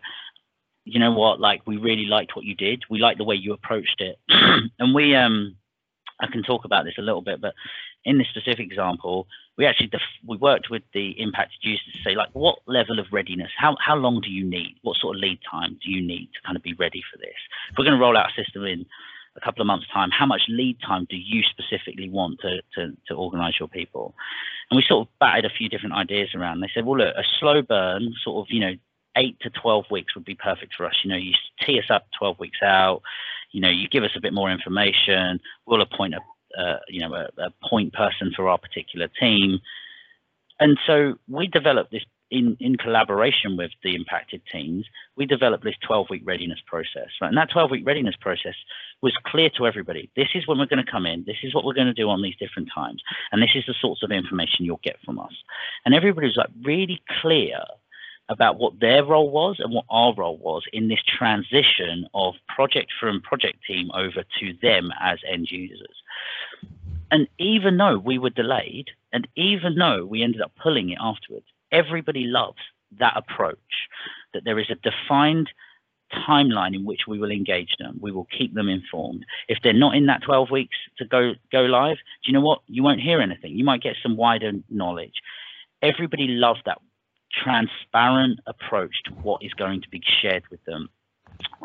[0.84, 2.82] you know what, like we really liked what you did.
[2.90, 4.18] We like the way you approached it,
[4.78, 5.56] and we um,
[6.22, 7.54] I can talk about this a little bit, but
[8.04, 9.26] in this specific example,
[9.58, 13.06] we actually def- we worked with the impacted users to say like what level of
[13.12, 16.30] readiness, how how long do you need, what sort of lead time do you need
[16.34, 17.36] to kind of be ready for this?
[17.70, 18.86] If we're going to roll out a system in
[19.36, 22.92] a couple of months' time, how much lead time do you specifically want to, to,
[23.08, 24.14] to organize your people?
[24.70, 26.60] And we sort of batted a few different ideas around.
[26.60, 28.74] They said, well, look, a slow burn, sort of, you know,
[29.16, 30.94] eight to 12 weeks would be perfect for us.
[31.02, 31.32] You know, you
[31.64, 33.02] tee us up 12 weeks out,
[33.52, 37.14] you know, you give us a bit more information, we'll appoint a, uh, you know,
[37.14, 39.60] a, a point person for our particular team.
[40.60, 44.86] And so we developed this in, in collaboration with the impacted teams,
[45.16, 47.08] we developed this 12 week readiness process.
[47.20, 47.28] Right?
[47.28, 48.54] And that 12 week readiness process
[49.02, 50.10] was clear to everybody.
[50.16, 51.24] This is when we're going to come in.
[51.26, 53.02] This is what we're going to do on these different times.
[53.30, 55.34] And this is the sorts of information you'll get from us.
[55.84, 57.58] And everybody was like really clear
[58.32, 62.92] about what their role was and what our role was in this transition of project
[62.98, 66.02] from project team over to them as end users.
[67.10, 71.46] And even though we were delayed, and even though we ended up pulling it afterwards,
[71.70, 72.58] everybody loves
[72.98, 73.58] that approach
[74.32, 75.50] that there is a defined
[76.12, 77.98] timeline in which we will engage them.
[78.00, 79.24] We will keep them informed.
[79.48, 82.60] If they're not in that 12 weeks to go go live, do you know what?
[82.66, 83.56] You won't hear anything.
[83.56, 85.20] You might get some wider knowledge.
[85.80, 86.80] Everybody loves that
[87.32, 90.88] transparent approach to what is going to be shared with them.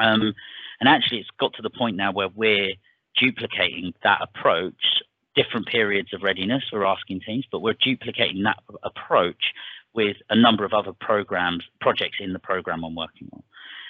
[0.02, 0.34] Um,
[0.80, 2.74] and actually, it's got to the point now where we're
[3.18, 5.02] duplicating that approach,
[5.36, 9.54] different periods of readiness we're asking teams, but we're duplicating that approach
[9.94, 13.44] with a number of other programs, projects in the program I'm working on.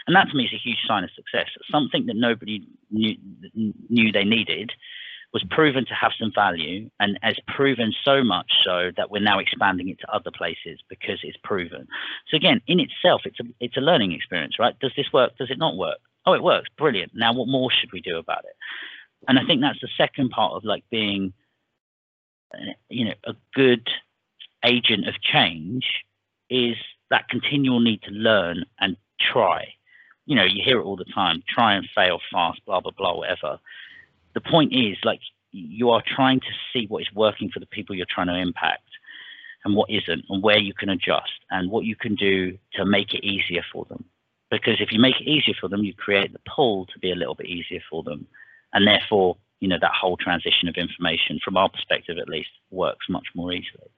[0.07, 1.49] And that to me is a huge sign of success.
[1.69, 3.15] Something that nobody knew,
[3.89, 4.71] knew they needed
[5.33, 9.39] was proven to have some value and has proven so much so that we're now
[9.39, 11.87] expanding it to other places because it's proven.
[12.29, 14.77] So again, in itself, it's a, it's a learning experience, right?
[14.79, 15.37] Does this work?
[15.37, 15.99] Does it not work?
[16.25, 16.69] Oh, it works.
[16.77, 17.11] Brilliant.
[17.13, 18.55] Now what more should we do about it?
[19.27, 21.33] And I think that's the second part of like being,
[22.89, 23.87] you know, a good
[24.63, 25.85] agent of change
[26.49, 26.75] is
[27.09, 29.73] that continual need to learn and try.
[30.25, 33.15] You know, you hear it all the time try and fail fast, blah, blah, blah,
[33.17, 33.59] whatever.
[34.37, 35.19] The point is, like,
[35.51, 38.87] you are trying to see what is working for the people you're trying to impact
[39.65, 43.15] and what isn't, and where you can adjust and what you can do to make
[43.15, 44.05] it easier for them.
[44.51, 47.15] Because if you make it easier for them, you create the pull to be a
[47.15, 48.27] little bit easier for them.
[48.73, 53.07] And therefore, you know, that whole transition of information, from our perspective at least, works
[53.09, 53.89] much more easily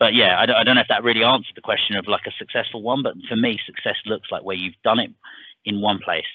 [0.00, 2.26] but yeah, I don't, I don't know if that really answered the question of like
[2.26, 3.02] a successful one.
[3.02, 5.10] But for me, success looks like where you've done it
[5.64, 6.26] in one place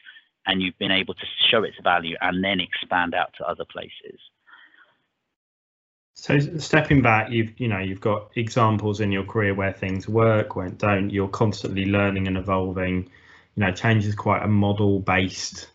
[0.49, 4.19] and you've been able to show its value and then expand out to other places.
[6.13, 10.55] So stepping back, you've you know you've got examples in your career where things work,
[10.55, 11.09] where don't.
[11.09, 13.09] You're constantly learning and evolving.
[13.55, 15.67] You know, change is quite a model-based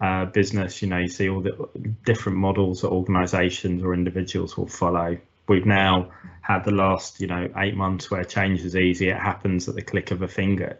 [0.00, 0.80] uh, business.
[0.80, 1.68] You know, you see all the
[2.04, 7.48] different models that organisations or individuals will follow we've now had the last you know
[7.56, 10.78] eight months where change is easy it happens at the click of a finger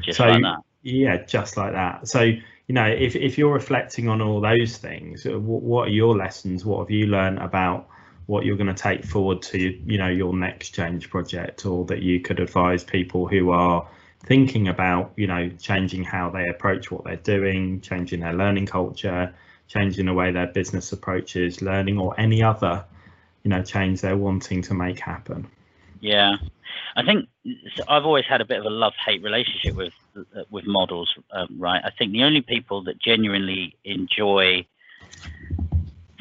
[0.00, 2.32] just so like yeah just like that so
[2.66, 6.64] you know if, if you're reflecting on all those things uh, what are your lessons?
[6.64, 7.88] What have you learned about
[8.26, 12.02] what you're going to take forward to you know your next change project or that
[12.02, 13.86] you could advise people who are
[14.24, 19.34] thinking about you know changing how they approach what they're doing changing their learning culture
[19.68, 22.84] changing the way their business approaches learning or any other
[23.42, 25.46] you know change they're wanting to make happen?
[26.00, 26.36] Yeah.
[26.96, 27.28] I think
[27.88, 29.92] i've always had a bit of a love hate relationship with
[30.50, 34.64] with models um, right i think the only people that genuinely enjoy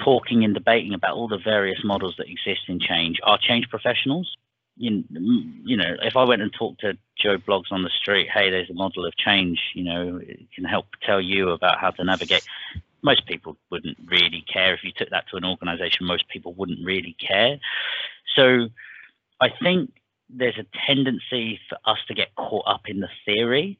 [0.03, 4.35] talking and debating about all the various models that exist in change are change professionals
[4.75, 5.03] you,
[5.63, 8.69] you know if i went and talked to joe blogs on the street hey there's
[8.69, 12.43] a model of change you know it can help tell you about how to navigate
[13.03, 14.73] most people wouldn't really care.
[14.73, 17.59] If you took that to an organization, most people wouldn't really care.
[18.35, 18.69] So
[19.41, 19.91] I think
[20.29, 23.77] there's a tendency for us to get caught up in the theory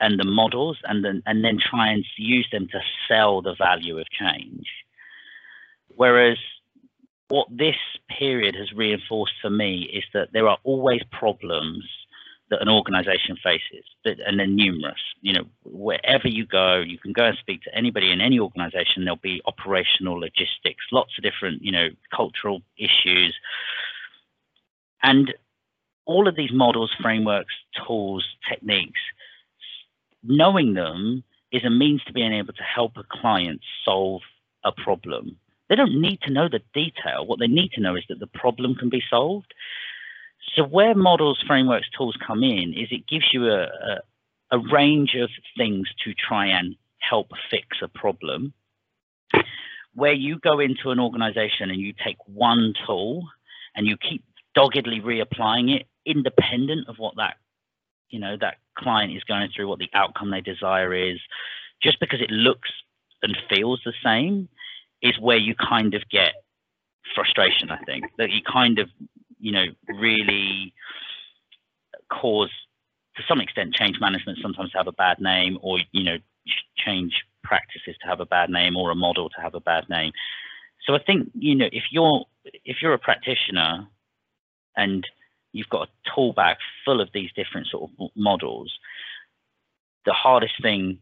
[0.00, 3.98] and the models and then and then try and use them to sell the value
[3.98, 4.66] of change.
[5.88, 6.38] Whereas
[7.28, 7.76] what this
[8.08, 11.84] period has reinforced for me is that there are always problems
[12.50, 15.00] that an organization faces, and they're numerous.
[15.22, 19.04] You know, wherever you go, you can go and speak to anybody in any organization.
[19.04, 23.34] There'll be operational logistics, lots of different, you know, cultural issues.
[25.02, 25.32] And
[26.04, 27.54] all of these models, frameworks,
[27.86, 29.00] tools, techniques,
[30.24, 31.22] knowing them
[31.52, 34.22] is a means to being able to help a client solve
[34.64, 35.36] a problem.
[35.68, 37.26] They don't need to know the detail.
[37.26, 39.54] What they need to know is that the problem can be solved.
[40.54, 44.00] So where models, frameworks, tools come in is it gives you a, a,
[44.52, 48.52] a range of things to try and help fix a problem.
[49.94, 53.28] Where you go into an organization and you take one tool
[53.74, 57.36] and you keep doggedly reapplying it independent of what that
[58.10, 61.18] you know that client is going through what the outcome they desire is
[61.82, 62.70] just because it looks
[63.22, 64.48] and feels the same
[65.02, 66.32] is where you kind of get
[67.14, 68.88] frustration i think that you kind of
[69.44, 69.66] you know,
[70.00, 70.72] really
[72.10, 72.50] cause
[73.14, 76.16] to some extent change management sometimes to have a bad name or, you know,
[76.76, 80.12] change practices to have a bad name or a model to have a bad name.
[80.86, 82.24] So I think, you know, if you're
[82.64, 83.86] if you're a practitioner
[84.76, 85.06] and
[85.54, 88.72] you've got a tool bag full of these different sort of models,
[90.04, 90.98] the hardest thing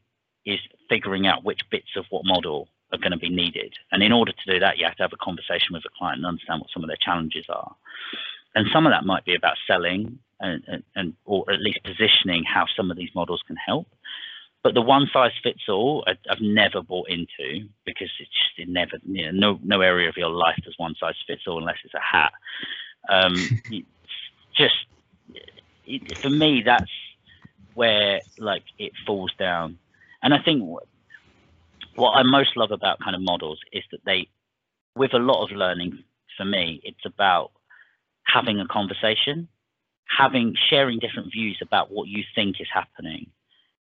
[0.47, 3.75] is figuring out which bits of what model are going to be needed.
[3.91, 6.19] And in order to do that, you have to have a conversation with the client
[6.19, 7.75] and understand what some of their challenges are
[8.55, 12.45] and some of that might be about selling and, and, and, or at least positioning
[12.45, 13.87] how some of these models can help.
[14.63, 18.99] But the one size fits all, I, have never bought into because it's just never,
[19.05, 21.95] you know, no no area of your life does one size fits all unless it's
[21.95, 22.33] a hat.
[23.09, 23.35] Um,
[24.57, 24.75] just
[26.21, 26.91] for me, that's
[27.75, 29.79] where like it falls down.
[30.23, 30.63] And I think
[31.97, 34.29] what, I most love about kind of models is that they,
[34.97, 36.05] with a lot of learning,
[36.37, 37.51] for me, it's about
[38.25, 39.49] having a conversation,
[40.07, 43.27] having sharing different views about what you think is happening.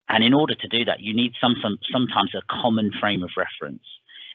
[0.08, 3.30] And in order to do that, you need some, some sometimes a common frame of
[3.36, 3.84] reference.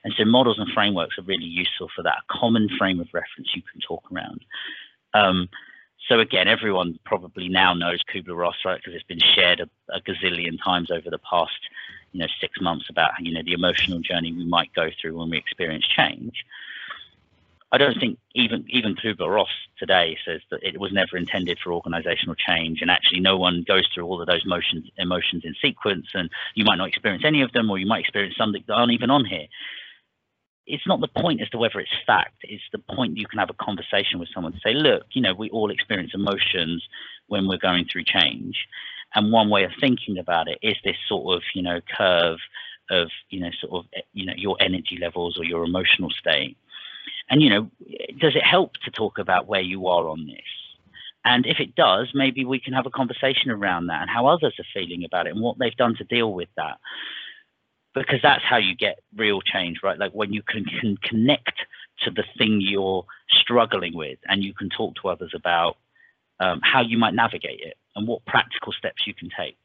[0.03, 2.17] And so models and frameworks are really useful for that.
[2.17, 4.45] A common frame of reference you can talk around.
[5.13, 5.49] Um,
[6.07, 8.79] so again, everyone probably now knows Kubler-Ross, right?
[8.79, 11.59] Because it's been shared a, a, gazillion times over the past,
[12.11, 15.29] you know, six months about you know the emotional journey we might go through when
[15.29, 16.45] we experience change.
[17.71, 22.35] I don't think even even Kubler-Ross today says that it was never intended for organizational
[22.35, 26.29] change, and actually no one goes through all of those motions emotions in sequence, and
[26.53, 29.09] you might not experience any of them, or you might experience some that aren't even
[29.09, 29.47] on here.
[30.68, 32.36] It's not the point as to whether it's fact.
[32.43, 35.34] It's the point you can have a conversation with someone to say, look, you know,
[35.34, 36.88] we all experience emotions
[37.28, 38.68] when we're going through change,
[39.13, 42.39] and one way of thinking about it is this sort of you know curve
[42.89, 46.57] of you know sort of you know your energy levels or your emotional state
[47.30, 47.70] and, you know,
[48.20, 50.43] does it help to talk about where you are on this?
[51.24, 54.53] And if it does, maybe we can have a conversation around that and how others
[54.59, 56.78] are feeling about it and what they've done to deal with that.
[57.95, 59.97] Because that's how you get real change, right?
[59.97, 61.53] Like when you can, can connect
[62.03, 65.77] to the thing you're struggling with and you can talk to others about
[66.39, 69.57] um, how you might navigate it and what practical steps you can take.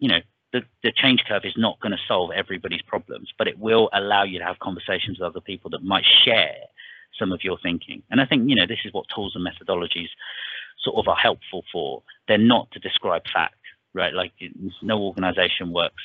[0.00, 0.18] You know,
[0.52, 4.24] the, the change curve is not going to solve everybody's problems, but it will allow
[4.24, 6.56] you to have conversations with other people that might share
[7.18, 8.02] some of your thinking.
[8.10, 10.08] And I think, you know, this is what tools and methodologies
[10.80, 12.02] sort of are helpful for.
[12.26, 13.56] They're not to describe fact,
[13.94, 14.12] right?
[14.12, 14.32] Like
[14.82, 16.02] no organization works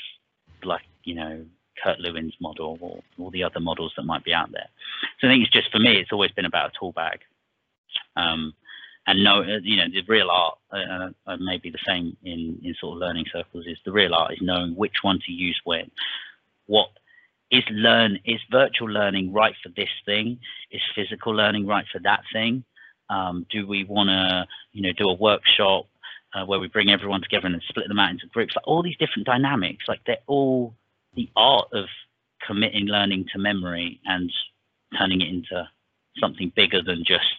[0.63, 1.45] like, you know,
[1.81, 4.67] Kurt Lewin's model or all the other models that might be out there.
[5.19, 7.19] So I think it's just for me, it's always been about a tool bag.
[8.15, 8.53] Um,
[9.05, 12.95] and no, you know, the real art, uh, uh, maybe the same in, in sort
[12.95, 15.91] of learning circles, is the real art is knowing which one to use when.
[16.67, 16.89] What
[17.53, 20.39] is learn is virtual learning right for this thing
[20.71, 22.63] is physical learning right for that thing
[23.09, 25.85] um, do we want to you know do a workshop
[26.33, 28.97] uh, where we bring everyone together and split them out into groups like all these
[28.97, 30.73] different dynamics like they're all
[31.15, 31.85] the art of
[32.45, 34.31] committing learning to memory and
[34.97, 35.67] turning it into
[36.19, 37.35] something bigger than just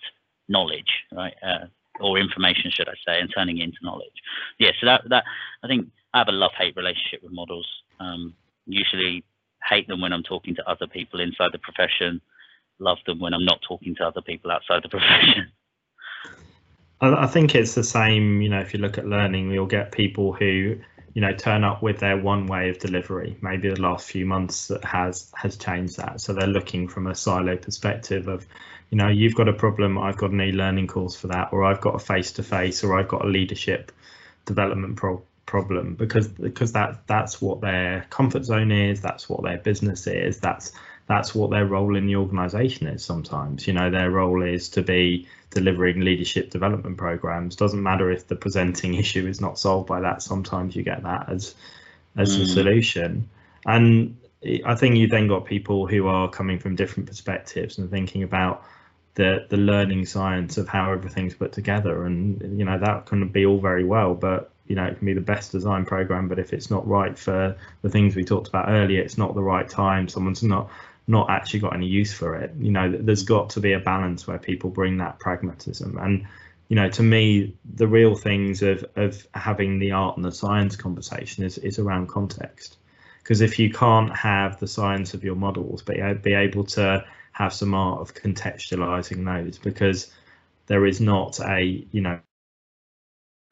[0.48, 1.66] knowledge right uh,
[2.00, 4.20] or information should i say and turning it into knowledge.
[4.58, 5.24] Yeah so that that
[5.62, 7.68] i think i have a love hate relationship with models.
[8.00, 8.34] Um,
[8.66, 9.24] usually
[9.68, 12.20] hate them when I'm talking to other people inside the profession,
[12.78, 15.50] love them when I'm not talking to other people outside the profession.
[17.00, 20.32] I think it's the same, you know, if you look at learning, you'll get people
[20.32, 20.76] who,
[21.14, 23.36] you know, turn up with their one way of delivery.
[23.40, 26.20] Maybe the last few months has has changed that.
[26.20, 28.44] So they're looking from a silo perspective of,
[28.90, 31.80] you know, you've got a problem, I've got an e-learning course for that, or I've
[31.80, 33.92] got a face-to-face, or I've got a leadership
[34.44, 39.58] development pro problem because because that that's what their comfort zone is that's what their
[39.58, 40.72] business is that's
[41.06, 43.66] that's what their role in the organization is sometimes.
[43.66, 47.56] You know their role is to be delivering leadership development programs.
[47.56, 51.28] Doesn't matter if the presenting issue is not solved by that sometimes you get that
[51.28, 51.54] as
[52.16, 52.42] as mm.
[52.42, 53.28] a solution.
[53.66, 54.18] And
[54.66, 58.62] i think you then got people who are coming from different perspectives and thinking about
[59.14, 62.04] the the learning science of how everything's put together.
[62.04, 65.14] And you know that can be all very well but you know it can be
[65.14, 68.68] the best design program but if it's not right for the things we talked about
[68.68, 70.08] earlier it's not the right time.
[70.08, 70.70] Someone's not
[71.06, 72.52] not actually got any use for it.
[72.58, 75.98] You know there's got to be a balance where people bring that pragmatism.
[75.98, 76.26] And
[76.68, 80.76] you know to me the real things of of having the art and the science
[80.76, 82.76] conversation is is around context.
[83.22, 87.04] Because if you can't have the science of your models but you be able to
[87.32, 90.10] have some art of contextualizing those because
[90.66, 92.18] there is not a you know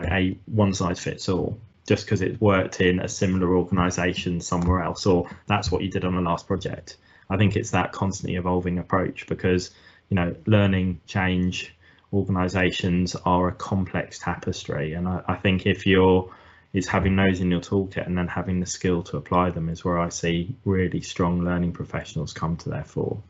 [0.01, 5.05] a one size fits all just because it's worked in a similar organization somewhere else
[5.05, 6.97] or that's what you did on the last project
[7.33, 9.71] i think it's that constantly evolving approach because
[10.09, 11.75] you know learning change
[12.13, 16.31] organizations are a complex tapestry and I, I think if you're
[16.73, 19.85] is having those in your toolkit and then having the skill to apply them is
[19.85, 23.23] where I see really strong learning professionals come to their fore.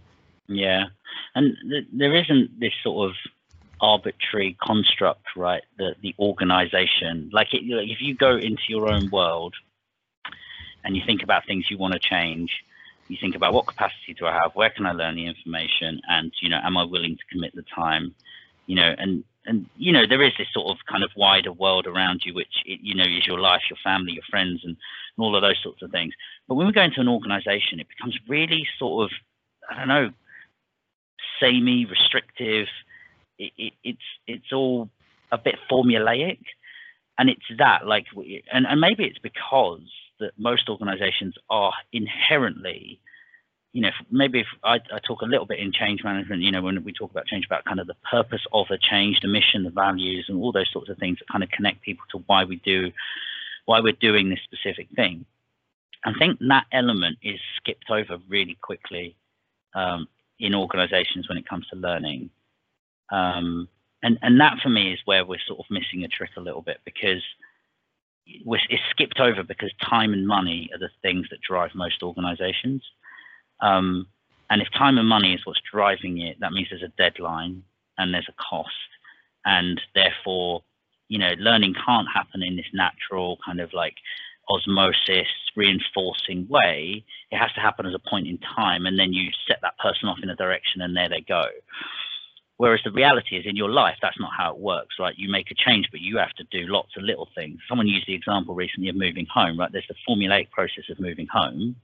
[0.46, 0.84] Yeah,
[1.34, 3.16] and th- there isn't this sort of
[3.80, 5.62] arbitrary construct, right?
[5.76, 9.55] The the organization, like, it, like if you go into your own world
[10.84, 12.50] and you think about things you want to change,
[13.12, 16.32] you think about what capacity do I have, where can I learn the information, and
[16.40, 18.14] you know, am I willing to commit the time,
[18.66, 21.86] you know, and and you know, there is this sort of kind of wider world
[21.86, 24.76] around you, which you know is your life, your family, your friends, and,
[25.16, 26.14] and all of those sorts of things.
[26.48, 29.10] But when we go into an organization, it becomes really sort of
[29.70, 30.10] I don't know,
[31.40, 32.68] samey, restrictive.
[33.38, 34.88] It, it, it's it's all
[35.30, 36.38] a bit formulaic,
[37.18, 38.06] and it's that like,
[38.52, 39.88] and and maybe it's because
[40.23, 43.01] that most organisations are inherently
[43.73, 46.61] you know, maybe if I, I, talk a little bit in change management, you know,
[46.61, 49.64] when we talk about change, about kind of the purpose of a change, the mission,
[49.64, 52.45] the values, and all those sorts of things that kind of connect people to why
[52.45, 52.93] we do,
[53.64, 55.25] why we're doing this specific thing.
[56.05, 59.16] I think that element is skipped over really quickly
[59.75, 60.07] um,
[60.39, 62.29] in organizations when it comes to learning.
[63.11, 63.68] Um,
[64.03, 66.62] and, and that for me is where we're sort of missing a trick a little
[66.62, 67.23] bit because
[68.27, 72.83] it's skipped over because time and money are the things that drive most organizations.
[73.61, 74.07] Um,
[74.51, 77.62] and if time and money is what's driving it, that means there's a deadline
[77.99, 78.70] and there's a cost.
[79.45, 80.62] And therefore,
[81.09, 83.95] you know, learning can't happen in this natural kind of like
[84.49, 87.05] osmosis reinforcing way.
[87.31, 88.87] It has to happen as a point in time.
[88.87, 91.45] And then you set that person off in a direction and there they go.
[92.62, 95.18] Whereas the reality is in your life, that's not how it works, right?
[95.18, 97.58] You make a change, but you have to do lots of little things.
[97.68, 99.72] Someone used the example recently of moving home, right?
[99.72, 101.74] There's the formulaic process of moving home.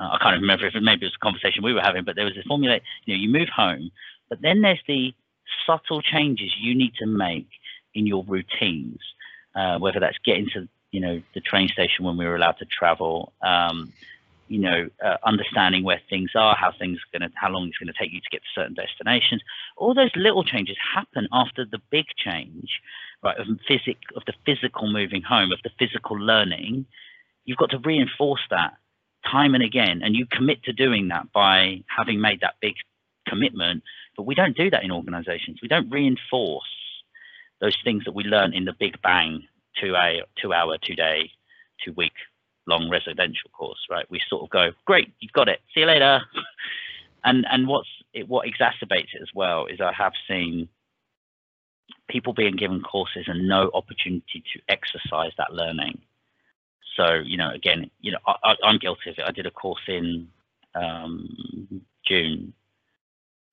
[0.00, 2.16] Uh, I can't remember if it, maybe it was a conversation we were having, but
[2.16, 3.92] there was a formulaic, you know, you move home,
[4.28, 5.14] but then there's the
[5.64, 7.46] subtle changes you need to make
[7.94, 8.98] in your routines,
[9.54, 12.64] uh, whether that's getting to, you know, the train station when we were allowed to
[12.64, 13.92] travel, um,
[14.48, 17.78] you know, uh, understanding where things are, how things are going to, how long it's
[17.78, 19.42] going to take you to get to certain destinations.
[19.76, 22.80] All those little changes happen after the big change,
[23.22, 23.36] right?
[23.38, 26.86] Of physic, of the physical moving home, of the physical learning.
[27.44, 28.74] You've got to reinforce that
[29.30, 32.74] time and again, and you commit to doing that by having made that big
[33.26, 33.82] commitment.
[34.16, 35.60] But we don't do that in organisations.
[35.62, 36.64] We don't reinforce
[37.60, 39.44] those things that we learn in the big bang,
[39.80, 41.30] two a two hour, two day,
[41.82, 42.12] two week
[42.66, 44.06] long residential course, right?
[44.10, 45.60] We sort of go, great, you've got it.
[45.74, 46.20] See you later.
[47.24, 50.68] and and what's it, what exacerbates it as well is I have seen
[52.08, 56.00] people being given courses and no opportunity to exercise that learning.
[56.96, 59.24] So you know, again, you know, I, am guilty of it.
[59.26, 60.28] I did a course in
[60.74, 62.52] um, June,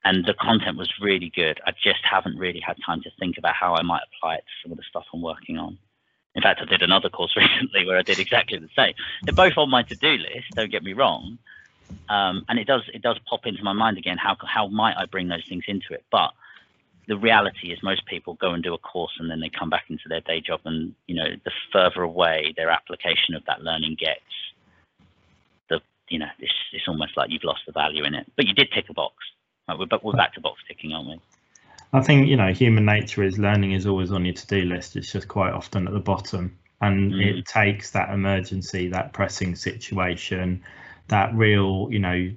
[0.04, 1.60] and the content was really good.
[1.66, 4.54] I just haven't really had time to think about how I might apply it to
[4.64, 5.78] some of the stuff I'm working on.
[6.36, 8.94] In fact, I did another course recently where I did exactly the same.
[9.24, 10.52] They're both on my to-do list.
[10.56, 11.38] Don't get me wrong,
[12.10, 14.18] um, and it does it does pop into my mind again.
[14.18, 16.04] How how might I bring those things into it?
[16.12, 16.32] But
[17.08, 19.86] the reality is, most people go and do a course and then they come back
[19.90, 23.98] into their day job, and you know, the further away their application of that learning
[24.00, 24.22] gets,
[25.70, 28.32] the you know, it's it's almost like you've lost the value in it.
[28.38, 29.16] But you did tick a box.
[29.68, 31.20] Right, we're we're back to box ticking, aren't we?
[31.94, 34.96] I think you know human nature is learning is always on your to-do list.
[34.96, 37.40] It's just quite often at the bottom, and mm.
[37.40, 40.64] it takes that emergency, that pressing situation,
[41.08, 42.32] that real you know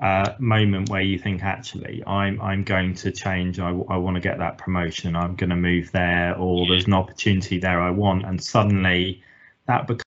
[0.00, 3.60] uh, moment where you think actually I'm I'm going to change.
[3.60, 5.14] I, I want to get that promotion.
[5.14, 9.22] I'm going to move there, or there's an opportunity there I want, and suddenly
[9.66, 10.04] that becomes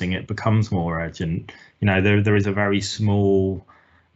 [0.00, 1.52] it becomes more urgent.
[1.80, 3.66] You know there there is a very small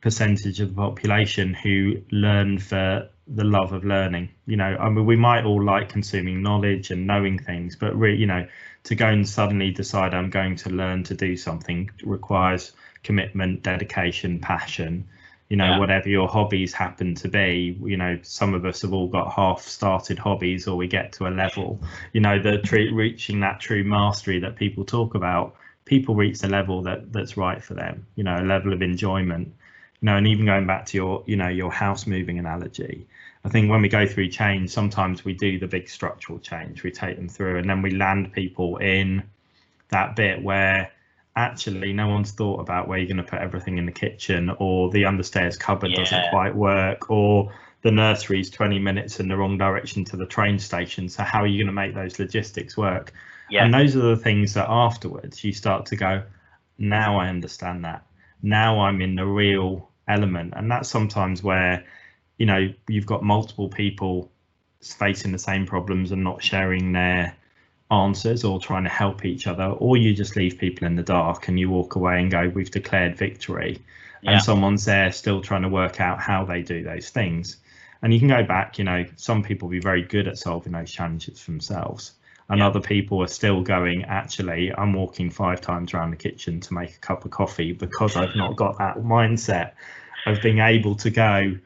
[0.00, 4.30] percentage of the population who learn for the love of learning.
[4.46, 8.18] You know, I mean, we might all like consuming knowledge and knowing things, but really,
[8.18, 8.46] you know,
[8.84, 14.40] to go and suddenly decide I'm going to learn to do something requires commitment, dedication,
[14.40, 15.08] passion.
[15.48, 15.78] You know, yeah.
[15.78, 20.18] whatever your hobbies happen to be, you know, some of us have all got half-started
[20.18, 21.78] hobbies, or we get to a level.
[22.14, 25.54] You know, the true, reaching that true mastery that people talk about.
[25.84, 28.06] People reach the level that that's right for them.
[28.14, 29.52] You know, a level of enjoyment
[30.02, 33.06] you know, and even going back to your, you know, your house moving analogy,
[33.44, 36.90] I think when we go through change, sometimes we do the big structural change, we
[36.90, 39.22] take them through, and then we land people in
[39.90, 40.90] that bit where
[41.36, 44.90] actually no one's thought about where you're going to put everything in the kitchen, or
[44.90, 45.98] the understairs cupboard yeah.
[45.98, 50.58] doesn't quite work, or the nursery's 20 minutes in the wrong direction to the train
[50.58, 51.08] station.
[51.08, 53.12] So how are you going to make those logistics work?
[53.50, 53.64] Yeah.
[53.64, 56.24] And those are the things that afterwards you start to go,
[56.76, 58.04] now I understand that.
[58.42, 60.54] Now I'm in the real element.
[60.56, 61.84] And that's sometimes where
[62.38, 64.30] you know you've got multiple people
[64.80, 67.36] facing the same problems and not sharing their
[67.90, 71.46] answers or trying to help each other or you just leave people in the dark
[71.46, 73.78] and you walk away and go we've declared victory.
[74.22, 74.32] Yeah.
[74.32, 77.56] and someone's there still trying to work out how they do those things.
[78.02, 80.90] And you can go back you know some people be very good at solving those
[80.90, 82.12] challenges for themselves
[82.48, 82.66] and yeah.
[82.66, 86.94] other people are still going actually i'm walking five times around the kitchen to make
[86.94, 89.72] a cup of coffee because i've not got that mindset
[90.26, 91.56] of being able to go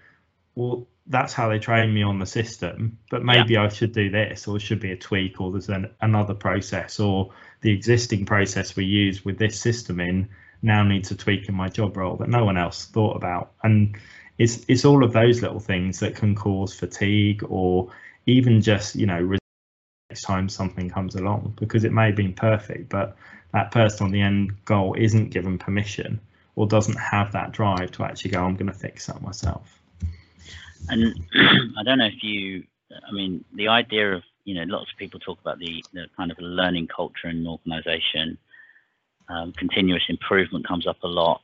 [0.55, 3.65] well that's how they train me on the system but maybe yeah.
[3.65, 6.99] i should do this or it should be a tweak or there's an, another process
[6.99, 10.29] or the existing process we use with this system in
[10.63, 13.97] now needs a tweak in my job role that no one else thought about and
[14.39, 17.91] it's it's all of those little things that can cause fatigue or
[18.27, 19.37] even just you know
[20.11, 23.17] next time something comes along because it may have been perfect, but
[23.53, 26.21] that person on the end goal isn't given permission
[26.55, 29.81] or doesn't have that drive to actually go, I'm going to fix that myself.
[30.89, 31.15] And
[31.79, 35.19] I don't know if you, I mean, the idea of, you know, lots of people
[35.19, 38.39] talk about the, the kind of learning culture in an organization.
[39.29, 41.43] Um, continuous improvement comes up a lot.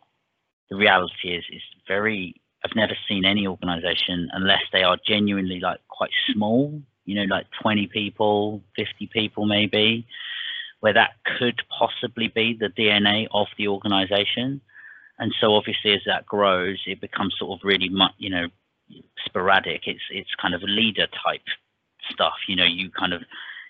[0.71, 5.81] The reality is, is very, I've never seen any organization unless they are genuinely like
[5.89, 10.07] quite small you know, like 20 people, 50 people maybe,
[10.81, 14.61] where that could possibly be the DNA of the organization.
[15.19, 18.47] And so obviously as that grows, it becomes sort of really, you know,
[19.25, 19.83] sporadic.
[19.87, 21.43] It's, it's kind of leader type
[22.11, 22.35] stuff.
[22.49, 23.23] You know, you kind of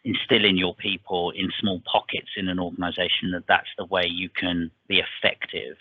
[0.04, 4.28] instill in your people in small pockets in an organization that that's the way you
[4.28, 5.76] can be effective.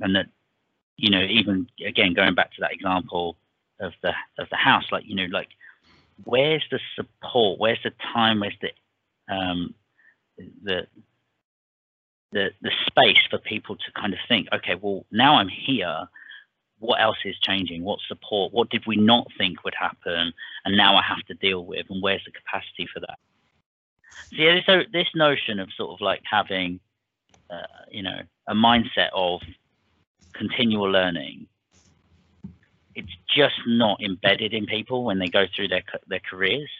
[0.00, 0.26] And that,
[0.96, 3.36] you know, even again, going back to that example
[3.80, 5.48] of the, of the house, like, you know, like,
[6.22, 7.58] where's the support?
[7.58, 8.40] Where's the time?
[8.40, 8.70] Where's the
[9.34, 9.74] um,
[10.62, 10.86] the
[12.32, 16.06] the the space for people to kind of think, okay, well, now I'm here.
[16.78, 17.82] What else is changing?
[17.82, 18.52] What support?
[18.52, 20.32] What did we not think would happen,
[20.64, 21.86] and now I have to deal with?
[21.88, 23.18] And where's the capacity for that?
[24.30, 26.80] So yeah, so this notion of sort of like having,
[27.50, 29.40] uh, you know, a mindset of
[30.34, 31.46] continual learning
[32.94, 36.70] it's just not embedded in people when they go through their their careers.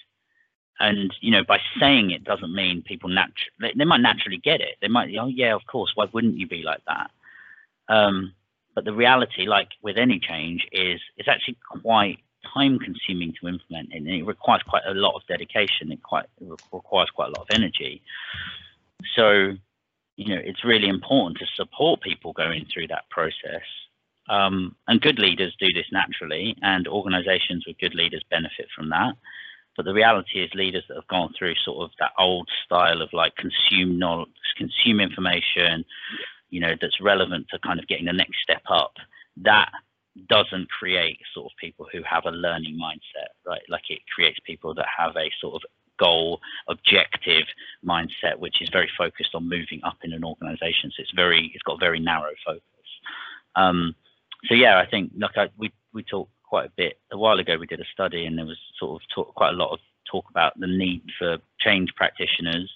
[0.80, 4.76] And you know, by saying it doesn't mean people naturally they, might naturally get it.
[4.80, 5.92] They might, oh yeah, of course.
[5.94, 7.10] Why wouldn't you be like that?
[7.88, 8.32] Um,
[8.74, 12.18] but the reality, like with any change, is it's actually quite
[12.52, 15.92] time consuming to implement it, and it requires quite a lot of dedication.
[15.92, 18.02] It quite it requires quite a lot of energy.
[19.14, 19.52] So,
[20.16, 23.62] you know, it's really important to support people going through that process
[24.28, 29.14] um, and good leaders do this naturally, and organizations with good leaders benefit from that.
[29.76, 33.12] But the reality is, leaders that have gone through sort of that old style of
[33.12, 35.84] like consume knowledge, consume information,
[36.50, 38.92] you know, that's relevant to kind of getting the next step up,
[39.42, 39.70] that
[40.28, 43.62] doesn't create sort of people who have a learning mindset, right?
[43.68, 45.62] Like it creates people that have a sort of
[45.98, 47.44] goal objective
[47.84, 50.90] mindset, which is very focused on moving up in an organization.
[50.90, 52.62] So it's very, it's got very narrow focus.
[53.56, 53.94] Um,
[54.46, 57.56] so yeah, I think like I, we we talked quite a bit a while ago.
[57.58, 59.78] We did a study, and there was sort of talk, quite a lot of
[60.10, 62.70] talk about the need for change practitioners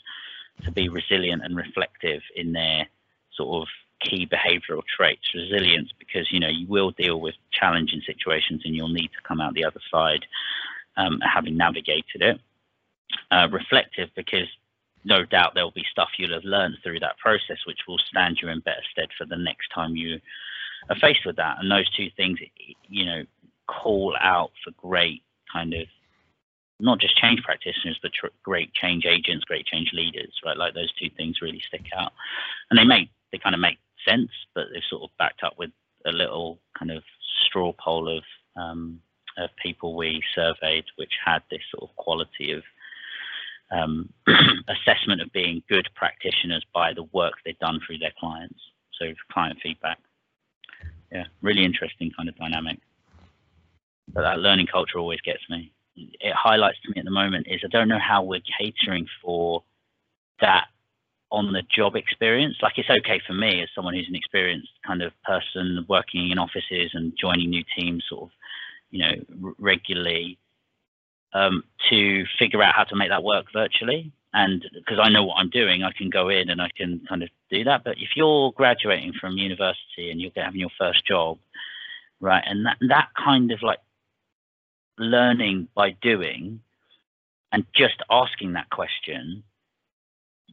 [0.64, 2.88] to be resilient and reflective in their
[3.34, 3.68] sort of
[4.00, 5.34] key behavioral traits.
[5.34, 9.40] Resilience because you know you will deal with challenging situations, and you'll need to come
[9.40, 10.24] out the other side
[10.96, 12.40] um, having navigated it.
[13.30, 14.48] Uh, reflective because
[15.04, 18.48] no doubt there'll be stuff you'll have learned through that process which will stand you
[18.48, 20.20] in better stead for the next time you
[20.90, 21.56] are faced with that.
[21.60, 22.38] And those two things,
[22.88, 23.22] you know,
[23.66, 25.22] call out for great
[25.52, 25.86] kind of
[26.80, 30.56] not just change practitioners, but tr- great change agents, great change leaders, right?
[30.56, 32.12] Like those two things really stick out,
[32.70, 35.70] and they make they kind of make sense, but they're sort of backed up with
[36.06, 37.02] a little kind of
[37.46, 38.22] straw poll of,
[38.56, 39.00] um,
[39.36, 42.62] of people we surveyed, which had this sort of quality of
[43.70, 44.08] um,
[44.68, 48.58] assessment of being good practitioners by the work they've done through their clients.
[48.98, 49.98] So client feedback.
[51.12, 52.78] Yeah, really interesting kind of dynamic.
[54.12, 55.72] But that learning culture always gets me.
[55.96, 59.62] It highlights to me at the moment is I don't know how we're catering for
[60.40, 60.66] that
[61.30, 62.56] on the job experience.
[62.62, 66.38] Like it's okay for me as someone who's an experienced kind of person working in
[66.38, 68.30] offices and joining new teams sort of,
[68.90, 70.38] you know, regularly
[71.32, 74.12] um, to figure out how to make that work virtually.
[74.38, 77.24] And because I know what I'm doing, I can go in and I can kind
[77.24, 77.82] of do that.
[77.82, 81.38] But if you're graduating from university and you're having your first job,
[82.20, 83.80] right, and that that kind of like
[84.96, 86.60] learning by doing
[87.50, 89.42] and just asking that question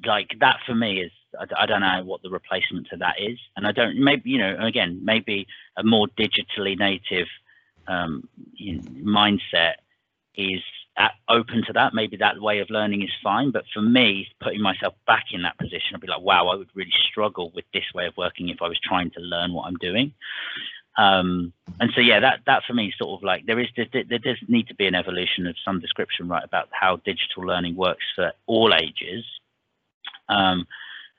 [0.06, 3.40] like that for me is I, I, don't know what the replacement to that is
[3.56, 7.28] and i don't maybe you know again maybe a more digitally native
[7.88, 9.76] um, you know, mindset
[10.36, 10.62] is
[11.28, 13.52] open to that maybe that way of learning is fine.
[13.52, 16.70] But for me putting myself back in that position i'd be like wow i would
[16.74, 19.78] really struggle with this way of working if i was trying to learn what i'm
[19.78, 20.14] doing.
[20.98, 24.20] Um, and so yeah that that for me sort of like there is there, there
[24.20, 28.06] does need to be an evolution of some description right about how digital learning works
[28.16, 29.26] for all ages.
[30.30, 30.66] Um,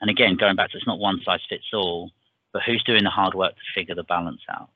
[0.00, 2.10] and again, going back to it's not one size fits all,
[2.52, 4.70] but who's doing the hard work to figure the balance out?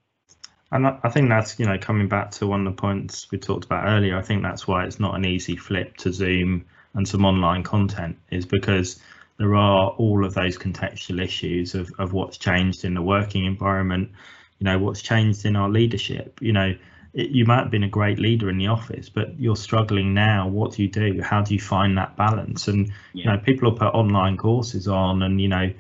[0.73, 3.65] And I think that's, you know, coming back to one of the points we talked
[3.65, 6.65] about earlier, I think that's why it's not an easy flip to Zoom
[6.95, 9.01] and some online content is because
[9.39, 14.11] there are all of those contextual issues of, of what's changed in the working environment,
[14.59, 16.75] you know, what's changed in our leadership, you know,
[17.15, 20.49] it, you might have been a great leader in the office, but you're struggling now.
[20.49, 21.21] What do you do?
[21.23, 22.69] How do you find that balance?
[22.69, 22.93] And yeah.
[23.13, 25.73] you know, people will put online courses on, and you know,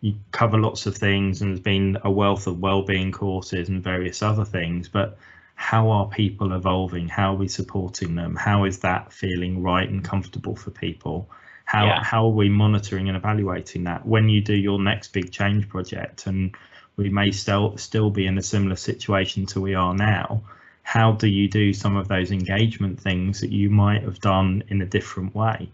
[0.00, 4.22] you cover lots of things, and there's been a wealth of well-being courses and various
[4.22, 4.88] other things.
[4.88, 5.18] But
[5.54, 7.08] how are people evolving?
[7.08, 8.36] How are we supporting them?
[8.36, 11.28] How is that feeling right and comfortable for people?
[11.64, 12.02] How yeah.
[12.02, 16.26] how are we monitoring and evaluating that when you do your next big change project?
[16.26, 16.56] And
[16.96, 20.42] we may still still be in a similar situation to we are now
[20.88, 24.80] how do you do some of those engagement things that you might have done in
[24.80, 25.68] a different way?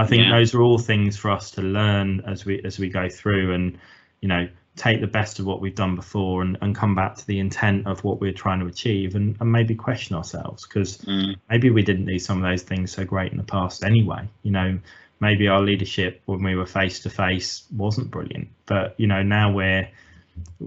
[0.00, 0.38] I think yeah.
[0.38, 3.78] those are all things for us to learn as we as we go through and
[4.20, 7.26] you know take the best of what we've done before and, and come back to
[7.26, 11.34] the intent of what we're trying to achieve and, and maybe question ourselves because mm.
[11.50, 14.50] maybe we didn't do some of those things so great in the past anyway you
[14.50, 14.78] know
[15.20, 19.52] maybe our leadership when we were face to face wasn't brilliant but you know now
[19.52, 19.86] we're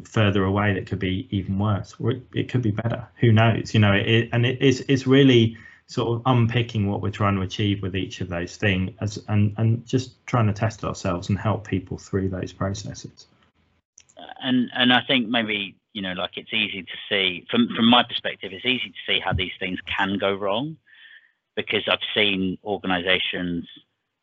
[0.04, 3.74] further away that could be even worse or it, it could be better who knows
[3.74, 5.58] you know it, and it is it's really
[5.94, 9.54] sort of unpicking what we're trying to achieve with each of those things as and
[9.58, 13.28] and just trying to test ourselves and help people through those processes
[14.42, 18.02] and and i think maybe you know like it's easy to see from from my
[18.02, 20.76] perspective it's easy to see how these things can go wrong
[21.56, 23.68] because i've seen organizations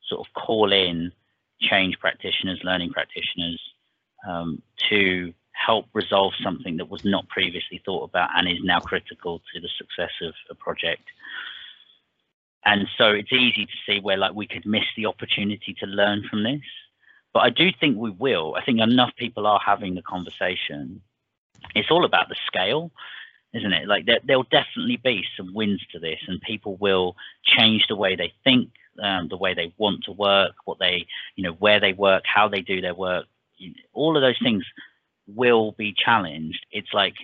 [0.02, 1.12] sort of call in
[1.60, 3.60] change practitioners learning practitioners
[4.26, 9.40] um, to help resolve something that was not previously thought about and is now critical
[9.52, 11.02] to the success of a project.
[12.64, 16.24] And so it's easy to see where like we could miss the opportunity to learn
[16.28, 16.60] from this.
[17.32, 18.54] But I do think we will.
[18.56, 21.00] I think enough people are having the conversation.
[21.74, 22.90] It's all about the scale,
[23.54, 23.86] isn't it?
[23.86, 28.16] Like there, there'll definitely be some wins to this, and people will change the way
[28.16, 28.70] they think,
[29.02, 31.06] um, the way they want to work, what they,
[31.36, 33.26] you know, where they work, how they do their work.
[33.92, 34.64] All of those things
[35.26, 36.66] will be challenged.
[36.72, 37.14] It's like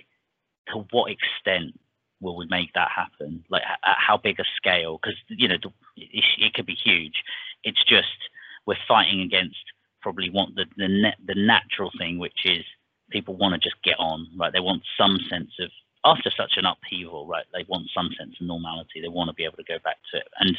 [0.69, 1.77] to what extent
[2.21, 3.43] will we make that happen?
[3.49, 4.99] Like at how big a scale?
[5.01, 5.55] Because you know
[5.95, 7.23] it, it, could be huge.
[7.63, 8.17] It's just
[8.65, 9.57] we're fighting against
[10.01, 12.63] probably want the the net the natural thing, which is
[13.11, 14.51] people want to just get on, right?
[14.51, 15.69] They want some sense of
[16.05, 17.45] after such an upheaval, right?
[17.53, 19.01] They want some sense of normality.
[19.01, 20.57] They want to be able to go back to it, and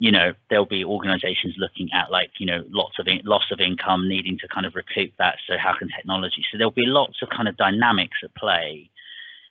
[0.00, 3.60] you know there'll be organizations looking at like you know lots of in- loss of
[3.60, 7.22] income needing to kind of recoup that so how can technology so there'll be lots
[7.22, 8.90] of kind of dynamics at play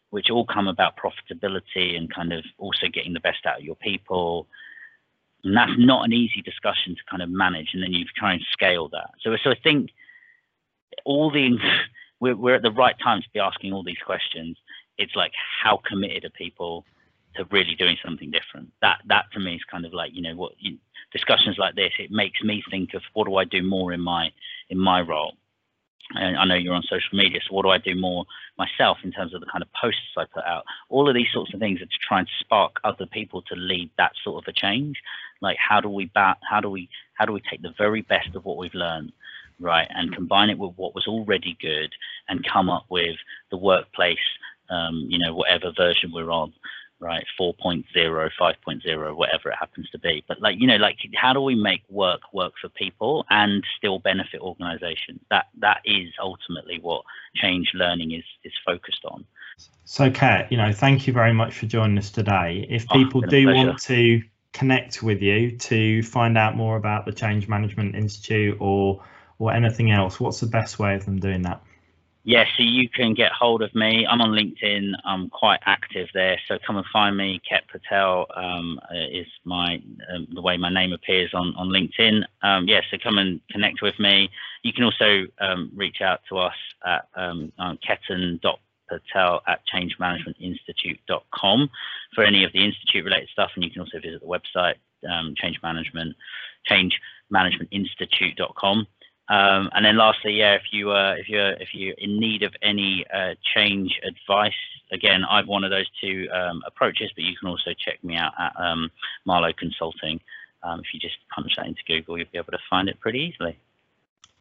[0.10, 3.76] which all come about profitability and kind of also getting the best out of your
[3.76, 4.48] people
[5.44, 8.42] and that's not an easy discussion to kind of manage and then you try and
[8.52, 9.90] scale that so so i think
[11.06, 11.58] all the
[12.20, 14.58] we're, we're at the right time to be asking all these questions
[14.98, 15.32] it's like
[15.64, 16.86] how committed are people
[17.36, 18.72] to really doing something different.
[18.82, 20.78] That that to me is kind of like you know what you,
[21.12, 21.92] discussions like this.
[21.98, 24.32] It makes me think of what do I do more in my
[24.70, 25.34] in my role.
[26.16, 28.26] And I know you're on social media, so what do I do more
[28.58, 30.64] myself in terms of the kind of posts I put out?
[30.90, 33.92] All of these sorts of things are to try and spark other people to lead
[33.98, 34.98] that sort of a change.
[35.42, 36.38] Like how do we bat?
[36.50, 39.12] How do we how do we take the very best of what we've learned,
[39.60, 41.94] right, and combine it with what was already good,
[42.28, 43.18] and come up with
[43.52, 44.18] the workplace,
[44.70, 46.54] um, you know, whatever version we're on,
[47.00, 50.24] right 4.0 5.0 whatever it happens to be.
[50.28, 54.00] But like you know like how do we make work work for people and still
[54.00, 55.22] benefit organizations?
[55.30, 57.04] That that is ultimately what
[57.36, 59.26] change learning is is focused on.
[59.86, 62.66] So Ket you know thank you very much for joining us today.
[62.70, 64.22] If oh, people oh, do want to
[64.52, 69.04] connect with you to find out more about the change management institute or
[69.38, 71.62] or anything else what's the best way of them doing that
[72.30, 74.06] yeah, so you can get hold of me.
[74.08, 74.92] I'm on LinkedIn.
[75.04, 77.42] I'm quite active there, so come and find me.
[77.50, 78.80] Ket Patel um,
[79.12, 79.82] is my
[80.14, 82.22] um, the way my name appears on on LinkedIn.
[82.44, 84.30] Um, yeah, so come and connect with me.
[84.62, 86.54] You can also um, reach out to us
[86.86, 91.70] at um, ketan.patel at changemanagementinstitute.com
[92.14, 94.76] for any of the institute related stuff, and you can also visit the website
[95.12, 96.16] um, change management
[96.70, 98.86] changemanagementinstitute.com.
[99.30, 102.54] Um, and then lastly, yeah, if you uh, if you're if you're in need of
[102.64, 104.54] any uh, change advice,
[104.92, 108.34] again, I've one of those two um, approaches, but you can also check me out
[108.40, 108.90] at um,
[109.26, 110.20] Marlowe Consulting.
[110.64, 113.20] Um, if you just punch that into Google, you'll be able to find it pretty
[113.20, 113.58] easily.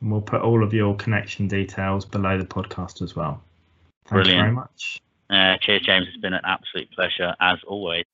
[0.01, 3.43] And we'll put all of your connection details below the podcast as well.
[4.07, 4.37] Thank Brilliant.
[4.37, 5.03] you very much.
[5.31, 6.07] Uh, cheers, James.
[6.09, 8.05] It's been an absolute pleasure as always.